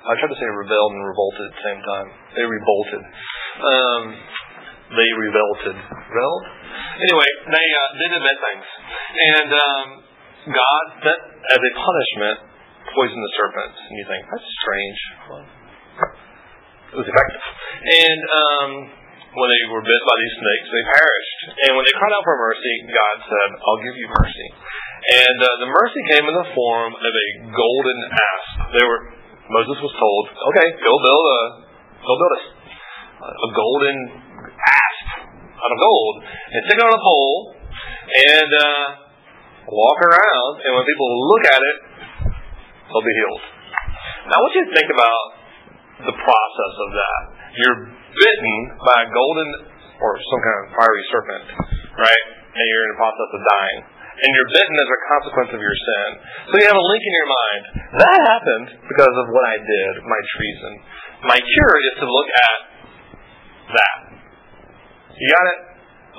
I 0.00 0.12
tried 0.16 0.32
to 0.32 0.38
say 0.40 0.48
rebelled 0.48 0.92
and 0.96 1.04
revolted 1.04 1.44
at 1.48 1.52
the 1.56 1.64
same 1.64 1.80
time. 1.84 2.08
They 2.32 2.46
revolted. 2.48 3.02
Um, 3.60 4.02
they 4.96 5.10
revolted. 5.20 5.76
Rebelled? 5.76 6.44
Anyway, 7.00 7.30
they 7.48 7.66
uh, 7.76 7.90
they 7.96 8.08
did 8.12 8.22
bad 8.24 8.38
things, 8.40 8.66
and 9.36 9.48
um, 9.52 9.86
God 10.48 10.84
sent 11.04 11.20
as 11.52 11.60
a 11.60 11.72
punishment 11.76 12.38
poison 12.96 13.18
the 13.20 13.32
serpents. 13.36 13.78
And 13.78 13.94
you 14.00 14.06
think 14.08 14.22
that's 14.26 14.48
strange. 14.64 15.00
Well, 15.28 15.46
it 16.90 16.96
was 16.98 17.06
effective. 17.06 17.44
And 17.86 18.20
um, 18.34 18.70
when 19.30 19.48
they 19.50 19.62
were 19.70 19.82
bit 19.82 20.02
by 20.02 20.16
these 20.18 20.36
snakes, 20.42 20.66
they 20.74 20.84
perished. 20.90 21.40
And 21.66 21.70
when 21.78 21.84
they 21.86 21.94
cried 21.94 22.10
out 22.10 22.24
for 22.26 22.34
mercy, 22.34 22.74
God 22.90 23.16
said, 23.30 23.48
I'll 23.62 23.82
give 23.82 23.94
you 23.94 24.08
mercy. 24.10 24.48
And 25.00 25.38
uh, 25.38 25.48
the 25.62 25.70
mercy 25.70 26.02
came 26.10 26.24
in 26.26 26.34
the 26.34 26.48
form 26.52 26.92
of 26.92 27.12
a 27.14 27.28
golden 27.50 27.98
asp. 28.10 28.56
They 28.74 28.84
were 28.84 29.00
Moses 29.50 29.82
was 29.82 29.94
told, 29.98 30.24
okay, 30.30 30.68
go 30.78 30.92
build 30.94 31.26
a 31.26 31.40
go 32.06 32.12
build 32.14 32.34
a 32.38 32.42
a 33.18 33.48
golden 33.50 33.96
asp 34.46 35.08
out 35.58 35.70
of 35.74 35.78
gold, 35.82 36.14
and 36.24 36.58
stick 36.70 36.78
it 36.78 36.86
on 36.86 36.94
a 36.94 37.02
pole, 37.02 37.36
and 38.30 38.50
uh, 38.54 38.84
walk 39.68 39.98
around, 40.00 40.52
and 40.64 40.70
when 40.72 40.84
people 40.86 41.08
look 41.28 41.44
at 41.50 41.60
it, 41.60 41.76
they'll 42.88 43.04
be 43.04 43.16
healed. 43.20 43.44
Now, 44.30 44.38
I 44.38 44.40
want 44.40 44.52
you 44.56 44.64
to 44.64 44.72
think 44.72 44.88
about 44.88 45.22
the 46.06 46.14
process 46.16 46.74
of 46.80 46.88
that. 46.96 47.22
You're 47.58 47.80
bitten 47.90 48.54
by 48.84 48.96
a 49.02 49.08
golden 49.10 49.48
or 50.00 50.10
some 50.16 50.42
kind 50.42 50.58
of 50.62 50.66
fiery 50.74 51.04
serpent, 51.12 51.44
right? 51.98 52.24
And 52.50 52.64
you're 52.64 52.84
in 52.88 52.92
the 52.94 53.00
process 53.00 53.30
of 53.30 53.42
dying. 53.42 53.80
And 54.20 54.30
you're 54.36 54.52
bitten 54.52 54.76
as 54.76 54.90
a 54.90 55.00
consequence 55.16 55.50
of 55.56 55.60
your 55.64 55.76
sin. 55.80 56.08
So 56.52 56.54
you 56.60 56.66
have 56.68 56.76
a 56.76 56.88
link 56.92 57.02
in 57.08 57.14
your 57.24 57.30
mind. 57.30 57.62
That 58.04 58.18
happened 58.20 58.68
because 58.84 59.14
of 59.16 59.26
what 59.32 59.44
I 59.48 59.56
did, 59.56 59.92
my 60.04 60.20
treason. 60.36 60.72
My 61.24 61.38
cure 61.40 61.76
is 61.88 61.94
to 62.04 62.06
look 62.06 62.28
at 62.28 62.58
that. 63.80 63.96
You 65.16 65.26
got 65.32 65.46
it? 65.56 65.60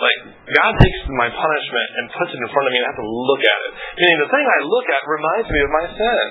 Like, 0.01 0.19
God 0.49 0.73
takes 0.81 0.99
my 1.13 1.29
punishment 1.29 1.89
and 2.01 2.03
puts 2.17 2.33
it 2.33 2.41
in 2.41 2.49
front 2.49 2.65
of 2.65 2.71
me 2.73 2.77
and 2.81 2.85
I 2.85 2.89
have 2.89 3.01
to 3.05 3.11
look 3.11 3.43
at 3.45 3.59
it. 3.69 3.71
Meaning 4.01 4.17
the 4.17 4.31
thing 4.33 4.45
I 4.49 4.59
look 4.65 4.87
at 4.89 5.01
reminds 5.05 5.49
me 5.51 5.59
of 5.61 5.69
my 5.69 5.85
sin. 5.93 6.25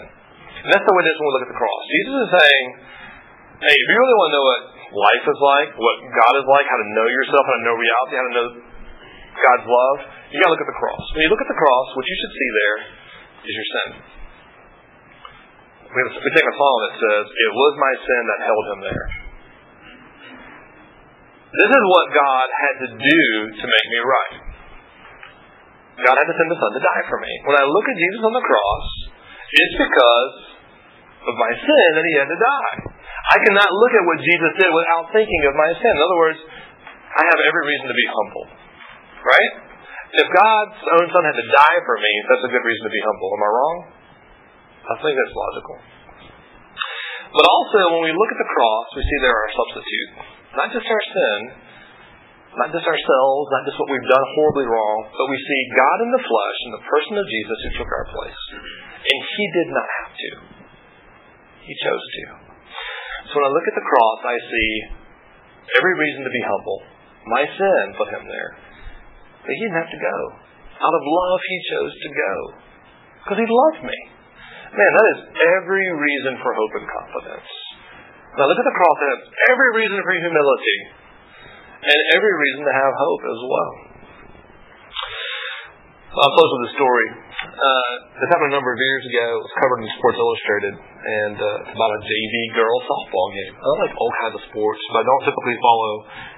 And 0.66 0.68
that's 0.74 0.82
the 0.82 0.90
way 0.90 1.02
it 1.06 1.08
is 1.08 1.16
when 1.22 1.26
we 1.30 1.32
look 1.38 1.46
at 1.46 1.52
the 1.54 1.60
cross. 1.60 1.82
Jesus 1.86 2.14
is 2.18 2.30
saying, 2.34 2.64
hey, 3.62 3.74
if 3.78 3.86
you 3.86 3.94
really 3.94 4.16
want 4.18 4.28
to 4.28 4.34
know 4.34 4.46
what 4.50 4.60
life 4.90 5.24
is 5.26 5.38
like, 5.38 5.70
what 5.78 5.96
God 6.10 6.34
is 6.38 6.46
like, 6.50 6.66
how 6.66 6.78
to 6.78 6.88
know 6.94 7.06
yourself, 7.06 7.42
how 7.46 7.56
to 7.56 7.64
know 7.64 7.76
reality, 7.78 8.14
how 8.18 8.26
to 8.26 8.34
know 8.34 8.48
God's 9.38 9.66
love, 9.66 9.96
you 10.30 10.36
gotta 10.38 10.54
look 10.54 10.62
at 10.62 10.70
the 10.70 10.78
cross. 10.78 11.04
When 11.14 11.22
you 11.26 11.30
look 11.30 11.42
at 11.42 11.50
the 11.50 11.58
cross, 11.58 11.86
what 11.94 12.06
you 12.06 12.16
should 12.18 12.34
see 12.34 12.50
there 12.50 12.76
is 13.46 13.52
your 13.54 13.68
sin. 13.70 13.90
We, 15.90 15.98
have, 16.06 16.12
we 16.22 16.30
take 16.38 16.46
a 16.46 16.54
song 16.54 16.76
that 16.86 16.94
says, 17.02 17.24
It 17.34 17.50
was 17.50 17.72
my 17.74 17.92
sin 17.98 18.22
that 18.30 18.38
held 18.46 18.64
him 18.70 18.80
there. 18.86 19.06
This 21.50 21.70
is 21.74 21.82
what 21.82 22.06
God 22.14 22.46
had 22.46 22.74
to 22.86 22.88
do 22.94 23.20
to 23.58 23.64
make 23.66 23.86
me 23.90 24.00
right. 24.06 24.34
God 25.98 26.14
had 26.14 26.28
to 26.30 26.36
send 26.38 26.46
the 26.46 26.58
Son 26.62 26.70
to 26.78 26.82
die 26.82 27.04
for 27.10 27.18
me. 27.18 27.32
When 27.50 27.58
I 27.58 27.66
look 27.66 27.86
at 27.90 27.96
Jesus 27.98 28.22
on 28.22 28.34
the 28.38 28.46
cross, 28.46 28.86
it's 29.50 29.76
because 29.82 30.34
of 31.26 31.34
my 31.36 31.52
sin 31.58 31.88
that 31.98 32.06
he 32.06 32.14
had 32.22 32.28
to 32.30 32.38
die. 32.38 32.76
I 33.20 33.36
cannot 33.44 33.68
look 33.68 33.92
at 33.92 34.04
what 34.08 34.18
Jesus 34.24 34.52
did 34.56 34.70
without 34.72 35.12
thinking 35.12 35.42
of 35.50 35.54
my 35.54 35.70
sin. 35.76 35.92
In 35.92 36.02
other 36.02 36.20
words, 36.20 36.40
I 37.10 37.22
have 37.28 37.40
every 37.44 37.64
reason 37.68 37.86
to 37.90 37.96
be 37.96 38.08
humble. 38.08 38.46
Right? 39.20 39.52
If 40.10 40.26
God's 40.26 40.80
own 40.98 41.06
Son 41.12 41.22
had 41.22 41.36
to 41.36 41.46
die 41.46 41.78
for 41.86 41.96
me, 42.00 42.12
that's 42.26 42.44
a 42.48 42.50
good 42.50 42.64
reason 42.64 42.84
to 42.88 42.94
be 42.94 43.02
humble. 43.04 43.28
Am 43.30 43.42
I 43.44 43.50
wrong? 43.50 43.76
I 44.90 44.94
think 44.98 45.14
that's 45.14 45.36
logical. 45.36 45.76
But 47.30 47.46
also, 47.46 47.78
when 47.94 48.02
we 48.10 48.12
look 48.16 48.30
at 48.34 48.40
the 48.42 48.50
cross, 48.50 48.86
we 48.98 49.06
see 49.06 49.16
there 49.22 49.30
are 49.30 49.44
our 49.46 49.54
substitute. 49.54 50.10
Not 50.58 50.68
just 50.74 50.86
our 50.90 51.04
sin, 51.14 51.38
not 52.58 52.74
just 52.74 52.82
ourselves, 52.82 53.44
not 53.54 53.62
just 53.62 53.78
what 53.78 53.86
we've 53.86 54.10
done 54.10 54.26
horribly 54.34 54.66
wrong, 54.66 54.98
but 55.14 55.30
we 55.30 55.38
see 55.38 55.60
God 55.78 55.98
in 56.02 56.10
the 56.10 56.24
flesh 56.26 56.58
in 56.66 56.70
the 56.74 56.82
person 56.82 57.14
of 57.22 57.26
Jesus 57.30 57.58
who 57.62 57.70
took 57.78 57.90
our 57.94 58.06
place. 58.10 58.42
And 58.98 59.20
He 59.22 59.44
did 59.54 59.68
not 59.70 59.86
have 59.86 60.12
to. 60.18 60.30
He 61.70 61.74
chose 61.78 62.02
to. 62.02 62.49
So 63.30 63.38
when 63.38 63.46
I 63.46 63.54
look 63.54 63.66
at 63.70 63.78
the 63.78 63.86
cross, 63.86 64.20
I 64.26 64.36
see 64.42 64.70
every 65.78 65.94
reason 65.94 66.26
to 66.26 66.32
be 66.34 66.42
humble. 66.50 66.78
My 67.30 67.42
sin 67.46 67.84
put 67.94 68.10
Him 68.10 68.26
there. 68.26 68.50
But 69.46 69.54
He 69.54 69.58
didn't 69.62 69.78
have 69.78 69.92
to 69.94 70.02
go. 70.02 70.16
Out 70.82 70.96
of 70.98 71.02
love, 71.06 71.40
He 71.46 71.58
chose 71.70 71.94
to 71.94 72.10
go. 72.10 72.34
Because 73.22 73.38
He 73.38 73.46
loved 73.46 73.86
me. 73.86 73.98
Man, 74.74 74.90
that 74.98 75.06
is 75.14 75.20
every 75.62 75.86
reason 75.94 76.42
for 76.42 76.50
hope 76.58 76.74
and 76.74 76.86
confidence. 76.90 77.50
Now 78.34 78.50
look 78.50 78.58
at 78.58 78.66
the 78.66 78.78
cross. 78.78 78.98
It 78.98 79.10
has 79.14 79.22
every 79.50 79.70
reason 79.78 79.98
for 80.02 80.14
humility 80.14 80.78
and 81.86 82.00
every 82.14 82.34
reason 82.34 82.62
to 82.66 82.74
have 82.74 82.92
hope 82.94 83.22
as 83.30 83.40
well. 83.46 83.72
I'll 86.10 86.34
close 86.34 86.50
with 86.50 86.70
a 86.70 86.74
story. 86.74 87.08
Uh, 87.50 87.92
this 88.14 88.28
happened 88.30 88.54
a 88.54 88.56
number 88.56 88.70
of 88.70 88.78
years 88.78 89.04
ago. 89.10 89.26
It 89.34 89.42
was 89.42 89.54
covered 89.58 89.80
in 89.82 89.88
Sports 89.98 90.18
Illustrated, 90.22 90.74
and 90.78 91.34
uh, 91.34 91.62
it's 91.66 91.74
about 91.74 91.92
a 91.98 92.00
JV 92.00 92.34
girl 92.54 92.76
softball 92.86 93.28
game. 93.34 93.54
I 93.58 93.66
like 93.90 93.94
all 93.98 94.12
kinds 94.22 94.34
of 94.38 94.42
sports, 94.54 94.80
but 94.94 95.02
I 95.02 95.04
don't 95.04 95.24
typically 95.26 95.58
follow 95.58 95.92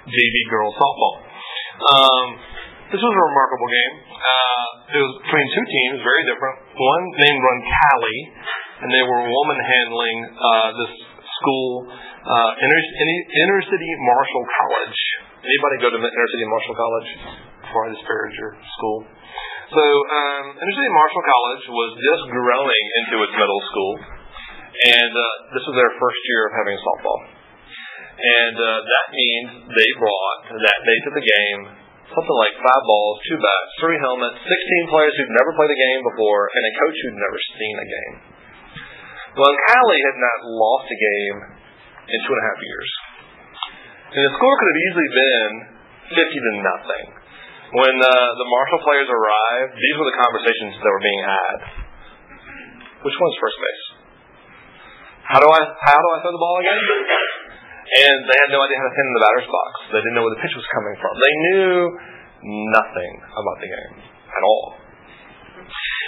JV 0.09 0.37
girl 0.49 0.69
softball. 0.73 1.15
Um, 1.83 2.27
this 2.97 3.01
was 3.01 3.13
a 3.13 3.25
remarkable 3.29 3.69
game. 3.69 3.95
Uh, 4.09 4.67
it 4.97 5.01
was 5.05 5.13
between 5.21 5.47
two 5.53 5.67
teams, 5.69 5.97
very 6.01 6.25
different. 6.33 6.57
One 6.81 7.05
named 7.21 7.41
Roncalli, 7.45 8.19
and 8.81 8.89
they 8.89 9.05
were 9.05 9.21
woman 9.29 9.59
handling 9.61 10.19
uh, 10.33 10.69
this 10.81 10.93
school, 11.41 11.93
uh, 11.93 12.51
inner, 12.57 12.81
inner 13.37 13.61
city 13.69 13.91
Marshall 14.01 14.45
College. 14.49 14.99
Anybody 15.45 15.75
go 15.85 15.89
to 15.93 15.99
inner 16.01 16.29
city 16.33 16.47
Marshall 16.49 16.77
College? 16.77 17.09
Before 17.69 17.83
I 17.89 17.97
disparage 17.97 18.37
your 18.37 18.53
school. 18.81 18.99
So, 19.73 19.85
um, 19.89 20.45
city 20.53 20.91
Marshall 20.93 21.25
College 21.25 21.65
was 21.73 21.91
just 21.97 22.25
growing 22.29 22.85
into 23.01 23.25
its 23.25 23.33
middle 23.33 23.63
school, 23.73 23.95
and 24.85 25.13
uh, 25.17 25.25
this 25.57 25.65
was 25.65 25.75
their 25.81 25.93
first 25.97 26.21
year 26.29 26.43
of 26.49 26.53
having 26.61 26.77
softball. 26.77 27.21
And 28.13 28.57
uh, 28.61 28.69
that 28.85 29.07
means 29.17 29.49
they 29.73 29.91
brought 29.97 30.41
that 30.61 30.79
day 30.85 30.99
to 31.09 31.11
the 31.17 31.25
game 31.25 31.61
something 32.13 32.39
like 32.45 32.55
five 32.61 32.85
balls, 32.85 33.17
two 33.25 33.39
bats, 33.41 33.71
three 33.81 33.99
helmets, 34.05 34.37
16 34.45 34.93
players 34.93 35.15
who'd 35.17 35.33
never 35.33 35.57
played 35.57 35.73
a 35.73 35.81
game 35.81 36.03
before, 36.05 36.43
and 36.53 36.63
a 36.69 36.73
coach 36.77 36.97
who'd 37.01 37.21
never 37.21 37.39
seen 37.57 37.77
a 37.81 37.89
game. 37.89 38.17
Well, 39.41 39.55
Cali 39.57 40.01
had 40.05 40.19
not 40.21 40.39
lost 40.53 40.87
a 40.93 40.99
game 41.01 41.39
in 42.13 42.19
two 42.21 42.33
and 42.37 42.43
a 42.45 42.47
half 42.53 42.61
years. 42.61 42.91
And 44.13 44.23
the 44.29 44.33
score 44.37 44.55
could 44.61 44.69
have 44.69 44.83
easily 44.85 45.09
been 45.09 45.53
50 46.21 46.21
to 46.21 46.53
nothing. 46.61 47.22
When 47.73 47.97
uh, 48.05 48.09
the 48.37 48.49
Marshall 48.53 48.81
players 48.85 49.09
arrived, 49.09 49.73
these 49.81 49.97
were 49.97 50.05
the 50.05 50.19
conversations 50.21 50.77
that 50.77 50.91
were 50.93 51.05
being 51.05 51.23
had. 51.25 51.57
Which 53.01 53.17
one's 53.17 53.39
first 53.41 53.57
base? 53.57 53.85
How 55.25 55.41
do 55.41 55.49
I 55.49 55.61
how 55.65 55.97
do 55.97 56.09
I 56.13 56.19
throw 56.21 56.33
the 56.37 56.43
ball 56.43 56.57
again? 56.61 56.77
And 57.93 58.19
they 58.29 58.39
had 58.45 58.51
no 58.53 58.61
idea 58.61 58.77
how 58.77 58.89
to 58.89 58.95
pin 58.97 59.05
in 59.09 59.15
the 59.17 59.25
batter's 59.25 59.49
box. 59.49 59.71
They 59.93 60.01
didn't 60.01 60.17
know 60.17 60.25
where 60.25 60.37
the 60.37 60.43
pitch 60.45 60.57
was 60.57 60.65
coming 60.73 60.97
from. 61.01 61.13
They 61.17 61.35
knew 61.49 61.73
nothing 62.73 63.13
about 63.21 63.57
the 63.61 63.69
game 63.69 63.95
at 64.05 64.43
all. 64.45 64.67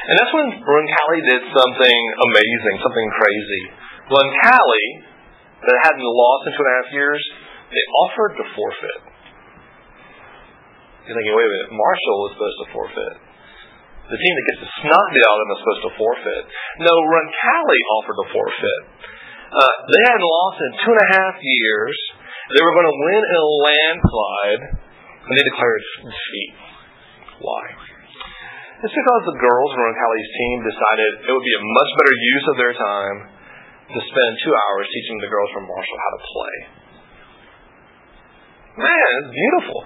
And 0.05 0.14
that's 0.20 0.33
when 0.37 0.48
Roncalli 0.64 1.20
did 1.29 1.42
something 1.48 2.00
amazing, 2.29 2.74
something 2.85 3.09
crazy. 3.16 3.64
Roncalli, 4.12 4.87
that 5.64 5.77
hadn't 5.81 6.05
lost 6.05 6.42
in 6.44 6.53
two 6.57 6.61
and 6.61 6.72
a 6.72 6.77
half 6.85 6.90
years, 6.92 7.22
they 7.72 7.85
offered 8.05 8.33
to 8.37 8.44
forfeit. 8.53 9.13
You're 11.04 11.16
thinking, 11.16 11.36
wait 11.36 11.48
a 11.48 11.52
minute, 11.52 11.70
Marshall 11.76 12.16
was 12.24 12.30
supposed 12.32 12.58
to 12.64 12.68
forfeit. 12.72 13.16
The 14.08 14.20
team 14.20 14.34
that 14.36 14.46
gets 14.52 14.60
the 14.64 14.72
snot 14.84 15.06
beat 15.12 15.24
out 15.24 15.36
of 15.36 15.40
them 15.44 15.52
is 15.52 15.60
supposed 15.64 15.84
to 15.88 15.92
forfeit. 16.00 16.44
No, 16.80 16.92
Roncalli 16.92 17.80
offered 18.00 18.18
to 18.20 18.26
forfeit. 18.32 18.82
Uh, 19.52 19.74
they 19.88 20.02
hadn't 20.08 20.24
lost 20.24 20.58
in 20.60 20.70
two 20.80 20.92
and 20.92 21.02
a 21.04 21.10
half 21.12 21.36
years. 21.40 21.96
They 22.52 22.60
were 22.60 22.74
going 22.76 22.88
to 22.88 22.98
win 23.00 23.20
in 23.20 23.36
a 23.36 23.48
landslide, 23.64 24.62
and 25.28 25.32
they 25.32 25.44
declared 25.44 25.82
defeat. 26.04 26.52
Why? 27.40 27.64
It's 28.84 28.92
because 28.92 29.22
the 29.24 29.40
girls 29.40 29.70
on 29.72 29.80
Roncalli's 29.80 30.32
team 30.36 30.56
decided 30.60 31.10
it 31.24 31.32
would 31.32 31.48
be 31.48 31.56
a 31.56 31.64
much 31.64 31.90
better 31.96 32.16
use 32.16 32.46
of 32.52 32.56
their 32.60 32.74
time 32.76 33.18
to 33.92 34.00
spend 34.00 34.30
two 34.44 34.52
hours 34.52 34.84
teaching 34.88 35.16
the 35.24 35.32
girls 35.32 35.50
from 35.52 35.64
Marshall 35.64 35.98
how 36.00 36.12
to 36.12 36.22
play. 36.24 36.83
Man, 38.74 39.08
it's 39.22 39.30
beautiful. 39.30 39.78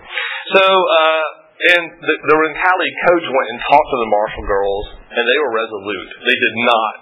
So, 0.57 0.64
uh, 0.64 1.27
and 1.59 1.83
the, 2.01 2.14
the 2.24 2.37
Roncalli 2.40 2.90
coach 3.05 3.27
went 3.29 3.48
and 3.53 3.59
talked 3.68 3.88
to 3.92 3.98
the 4.01 4.11
Marshall 4.11 4.46
girls, 4.48 4.87
and 5.12 5.22
they 5.29 5.38
were 5.44 5.53
resolute. 5.53 6.11
They 6.24 6.38
did 6.38 6.57
not 6.64 6.94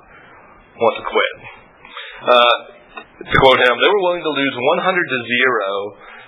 want 0.83 0.95
to 0.99 1.05
quit. 1.07 1.35
Uh, 2.27 2.57
to 3.23 3.37
quote 3.39 3.61
him, 3.63 3.75
they 3.79 3.91
were 3.93 4.03
willing 4.03 4.25
to 4.25 4.33
lose 4.35 4.57
100 4.83 4.83
to 4.83 5.19
zero 5.31 5.71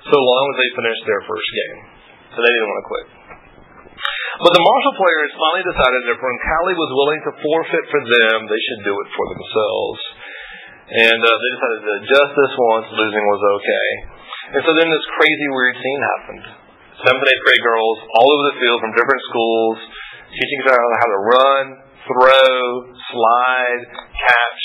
so 0.07 0.19
long 0.21 0.45
as 0.53 0.57
they 0.63 0.71
finished 0.79 1.05
their 1.11 1.23
first 1.27 1.49
game. 1.51 1.79
So 2.33 2.39
they 2.39 2.53
didn't 2.55 2.71
want 2.71 2.81
to 2.81 2.89
quit. 2.89 3.07
But 4.39 4.53
the 4.55 4.63
Marshall 4.63 4.95
players 4.95 5.31
finally 5.35 5.67
decided 5.67 5.99
that 6.07 6.15
if 6.15 6.21
Roncalli 6.23 6.75
was 6.79 6.91
willing 6.95 7.21
to 7.27 7.33
forfeit 7.43 7.87
for 7.91 8.03
them, 8.07 8.37
they 8.47 8.61
should 8.63 8.83
do 8.87 8.95
it 8.95 9.09
for 9.11 9.27
themselves. 9.35 9.99
And 10.89 11.21
uh, 11.21 11.29
they 11.29 11.51
decided 11.53 11.81
that 11.85 12.01
just 12.09 12.33
this 12.33 12.55
once, 12.57 12.89
losing 12.97 13.25
was 13.29 13.43
okay. 13.61 13.89
And 14.57 14.63
so 14.65 14.73
then 14.73 14.89
this 14.89 15.07
crazy, 15.21 15.49
weird 15.53 15.77
scene 15.77 16.03
happened. 16.17 16.45
Seventh 17.05 17.21
and 17.21 17.29
eighth 17.29 17.45
grade 17.45 17.61
girls 17.61 17.97
all 18.17 18.29
over 18.33 18.45
the 18.49 18.57
field 18.57 18.81
from 18.81 18.97
different 18.97 19.23
schools, 19.29 19.77
teaching 20.33 20.59
each 20.65 20.71
other 20.73 20.81
how 20.81 21.09
to 21.13 21.21
run, 21.29 21.65
throw, 22.09 22.57
slide, 22.89 23.83
catch, 24.17 24.65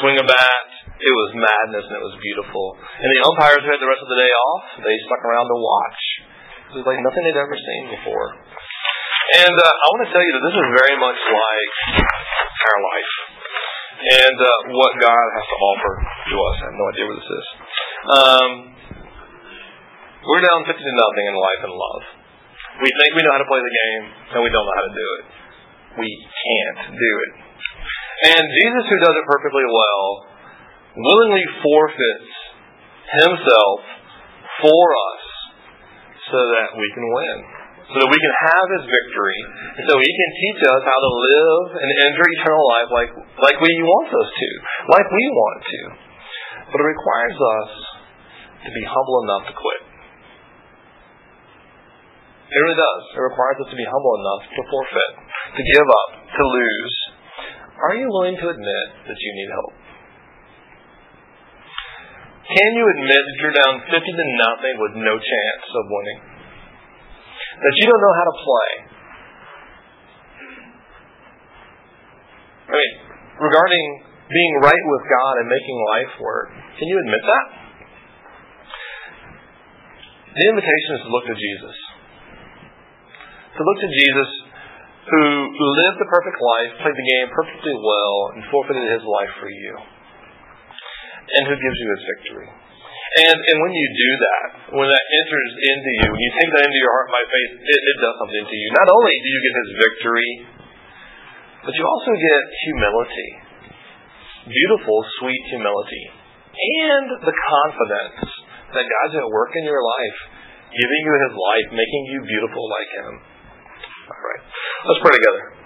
swing 0.00 0.16
a 0.16 0.24
bat. 0.24 0.64
It 0.96 1.12
was 1.12 1.36
madness 1.36 1.84
and 1.92 1.96
it 2.00 2.04
was 2.08 2.16
beautiful. 2.24 2.80
And 2.80 3.08
the 3.12 3.22
umpires 3.28 3.60
who 3.60 3.68
had 3.68 3.82
the 3.84 3.90
rest 3.90 4.00
of 4.00 4.08
the 4.08 4.16
day 4.16 4.32
off, 4.48 4.64
they 4.80 4.96
stuck 5.04 5.20
around 5.28 5.52
to 5.52 5.58
watch. 5.60 6.00
It 6.72 6.74
was 6.80 6.88
like 6.88 7.04
nothing 7.04 7.20
they'd 7.28 7.36
ever 7.36 7.58
seen 7.60 7.84
before. 8.00 8.28
And 9.44 9.52
uh, 9.52 9.68
I 9.68 9.86
want 9.92 10.02
to 10.08 10.10
tell 10.16 10.24
you 10.24 10.32
that 10.40 10.44
this 10.48 10.56
is 10.56 10.68
very 10.80 10.96
much 10.96 11.20
like 11.20 11.74
our 12.00 12.80
life 12.80 13.12
and 14.04 14.36
uh, 14.36 14.48
what 14.68 14.92
God 15.00 15.26
has 15.32 15.46
to 15.48 15.56
offer 15.64 15.92
to 16.04 16.36
us. 16.36 16.56
I 16.60 16.64
have 16.68 16.78
no 16.78 16.86
idea 16.92 17.04
where 17.08 17.18
this 17.18 17.32
is. 17.32 17.46
Um, 18.04 18.50
We're 20.24 20.44
down 20.44 20.60
50 20.64 20.76
to 20.76 20.94
nothing 20.96 21.26
in 21.28 21.36
life 21.36 21.62
and 21.64 21.72
love. 21.72 22.02
We 22.80 22.90
think 22.90 23.10
we 23.14 23.22
know 23.22 23.32
how 23.36 23.42
to 23.44 23.48
play 23.48 23.62
the 23.62 23.76
game, 23.76 24.04
and 24.34 24.38
we 24.42 24.50
don't 24.50 24.64
know 24.66 24.76
how 24.76 24.86
to 24.88 24.96
do 24.96 25.08
it. 25.20 25.24
We 26.04 26.10
can't 26.10 26.80
do 26.96 27.12
it. 27.28 27.32
And 28.34 28.44
Jesus, 28.44 28.84
who 28.88 28.98
does 29.04 29.14
it 29.14 29.26
perfectly 29.30 29.66
well, 29.68 30.06
willingly 30.96 31.44
forfeits 31.62 32.32
himself 33.24 33.78
for 34.64 34.84
us 34.90 35.22
so 36.32 36.40
that 36.40 36.72
we 36.74 36.88
can 36.96 37.04
win, 37.04 37.36
so 37.84 37.96
that 38.00 38.08
we 38.08 38.16
can 38.16 38.34
have 38.48 38.66
his 38.80 38.84
victory, 38.88 39.40
and 39.76 39.84
so 39.84 39.94
he 40.00 40.08
can 40.08 40.30
teach 40.40 40.60
us 40.64 40.82
how 40.88 40.98
to 41.04 41.10
live 41.20 41.64
and 41.76 41.88
enter 42.08 42.24
eternal 42.40 42.64
life 42.64 42.90
like, 42.90 43.10
like 43.44 43.58
we 43.60 43.72
want 43.84 44.08
us 44.08 44.30
to, 44.32 44.48
like 44.88 45.08
we 45.12 45.24
want 45.28 45.58
to. 45.60 45.80
But 46.72 46.80
it 46.80 46.88
requires 46.88 47.36
us 47.36 47.70
to 48.64 48.70
be 48.72 48.84
humble 48.88 49.18
enough 49.28 49.44
to 49.52 49.54
quit. 49.54 49.82
It 52.48 52.58
really 52.62 52.80
does. 52.80 53.02
It 53.12 53.22
requires 53.24 53.58
us 53.60 53.68
to 53.68 53.76
be 53.76 53.84
humble 53.84 54.14
enough 54.16 54.42
to 54.48 54.60
forfeit, 54.64 55.12
to 55.58 55.62
give 55.76 55.88
up, 55.88 56.10
to 56.24 56.42
lose. 56.44 56.96
Are 57.84 57.94
you 58.00 58.08
willing 58.08 58.38
to 58.40 58.46
admit 58.48 58.86
that 59.04 59.18
you 59.18 59.30
need 59.36 59.50
help? 59.52 59.74
Can 62.44 62.70
you 62.76 62.84
admit 62.96 63.22
that 63.24 63.36
you're 63.40 63.56
down 63.56 63.74
50 63.88 63.92
to 63.92 64.26
nothing 64.40 64.74
with 64.80 64.94
no 65.04 65.14
chance 65.16 65.66
of 65.68 65.84
winning? 65.88 66.33
That 67.54 67.74
you 67.78 67.86
don't 67.86 68.02
know 68.02 68.16
how 68.18 68.26
to 68.26 68.36
play? 68.42 68.70
I 72.64 72.72
mean, 72.74 72.92
regarding 73.38 73.84
being 74.30 74.54
right 74.64 74.84
with 74.90 75.04
God 75.06 75.34
and 75.44 75.46
making 75.46 75.78
life 75.94 76.12
work, 76.18 76.48
can 76.50 76.86
you 76.88 76.96
admit 76.98 77.22
that? 77.22 77.46
The 80.34 80.44
invitation 80.50 80.90
is 80.98 81.02
to 81.06 81.10
look 81.14 81.26
to 81.30 81.36
Jesus. 81.38 81.76
To 83.54 83.60
look 83.62 83.78
to 83.78 83.90
Jesus 84.02 84.30
who 85.04 85.66
lived 85.84 86.00
the 86.00 86.08
perfect 86.08 86.38
life, 86.40 86.70
played 86.80 86.96
the 86.96 87.08
game 87.14 87.28
perfectly 87.30 87.76
well, 87.76 88.16
and 88.34 88.40
forfeited 88.50 88.88
his 88.88 89.04
life 89.04 89.32
for 89.38 89.52
you 89.52 89.72
and 91.24 91.42
who 91.48 91.56
gives 91.56 91.78
you 91.78 91.88
his 91.92 92.02
victory. 92.16 92.48
And 93.14 93.38
and 93.38 93.56
when 93.62 93.72
you 93.74 93.86
do 93.94 94.10
that, 94.18 94.46
when 94.74 94.88
that 94.90 95.06
enters 95.06 95.52
into 95.62 95.90
you, 96.02 96.06
when 96.10 96.22
you 96.22 96.32
take 96.34 96.50
that 96.50 96.64
into 96.66 96.80
your 96.82 96.92
heart 96.98 97.08
by 97.14 97.22
faith, 97.30 97.52
it, 97.62 97.80
it 97.80 97.96
does 98.02 98.14
something 98.18 98.44
to 98.50 98.56
you. 98.58 98.68
Not 98.74 98.90
only 98.90 99.14
do 99.22 99.28
you 99.30 99.40
get 99.46 99.54
his 99.54 99.70
victory, 99.78 100.30
but 101.62 101.72
you 101.78 101.84
also 101.86 102.10
get 102.10 102.42
humility. 102.66 103.30
Beautiful, 104.50 104.98
sweet 105.22 105.42
humility. 105.54 106.04
And 106.54 107.06
the 107.22 107.34
confidence 107.34 108.28
that 108.74 108.84
God's 108.84 109.14
at 109.22 109.28
work 109.30 109.54
in 109.56 109.64
your 109.64 109.80
life, 109.80 110.18
giving 110.74 111.00
you 111.06 111.14
his 111.30 111.34
life, 111.38 111.68
making 111.70 112.02
you 112.10 112.18
beautiful 112.26 112.64
like 112.66 112.90
him. 112.98 113.12
All 114.10 114.24
right. 114.26 114.42
Let's 114.90 115.00
pray 115.06 115.14
together. 115.16 115.63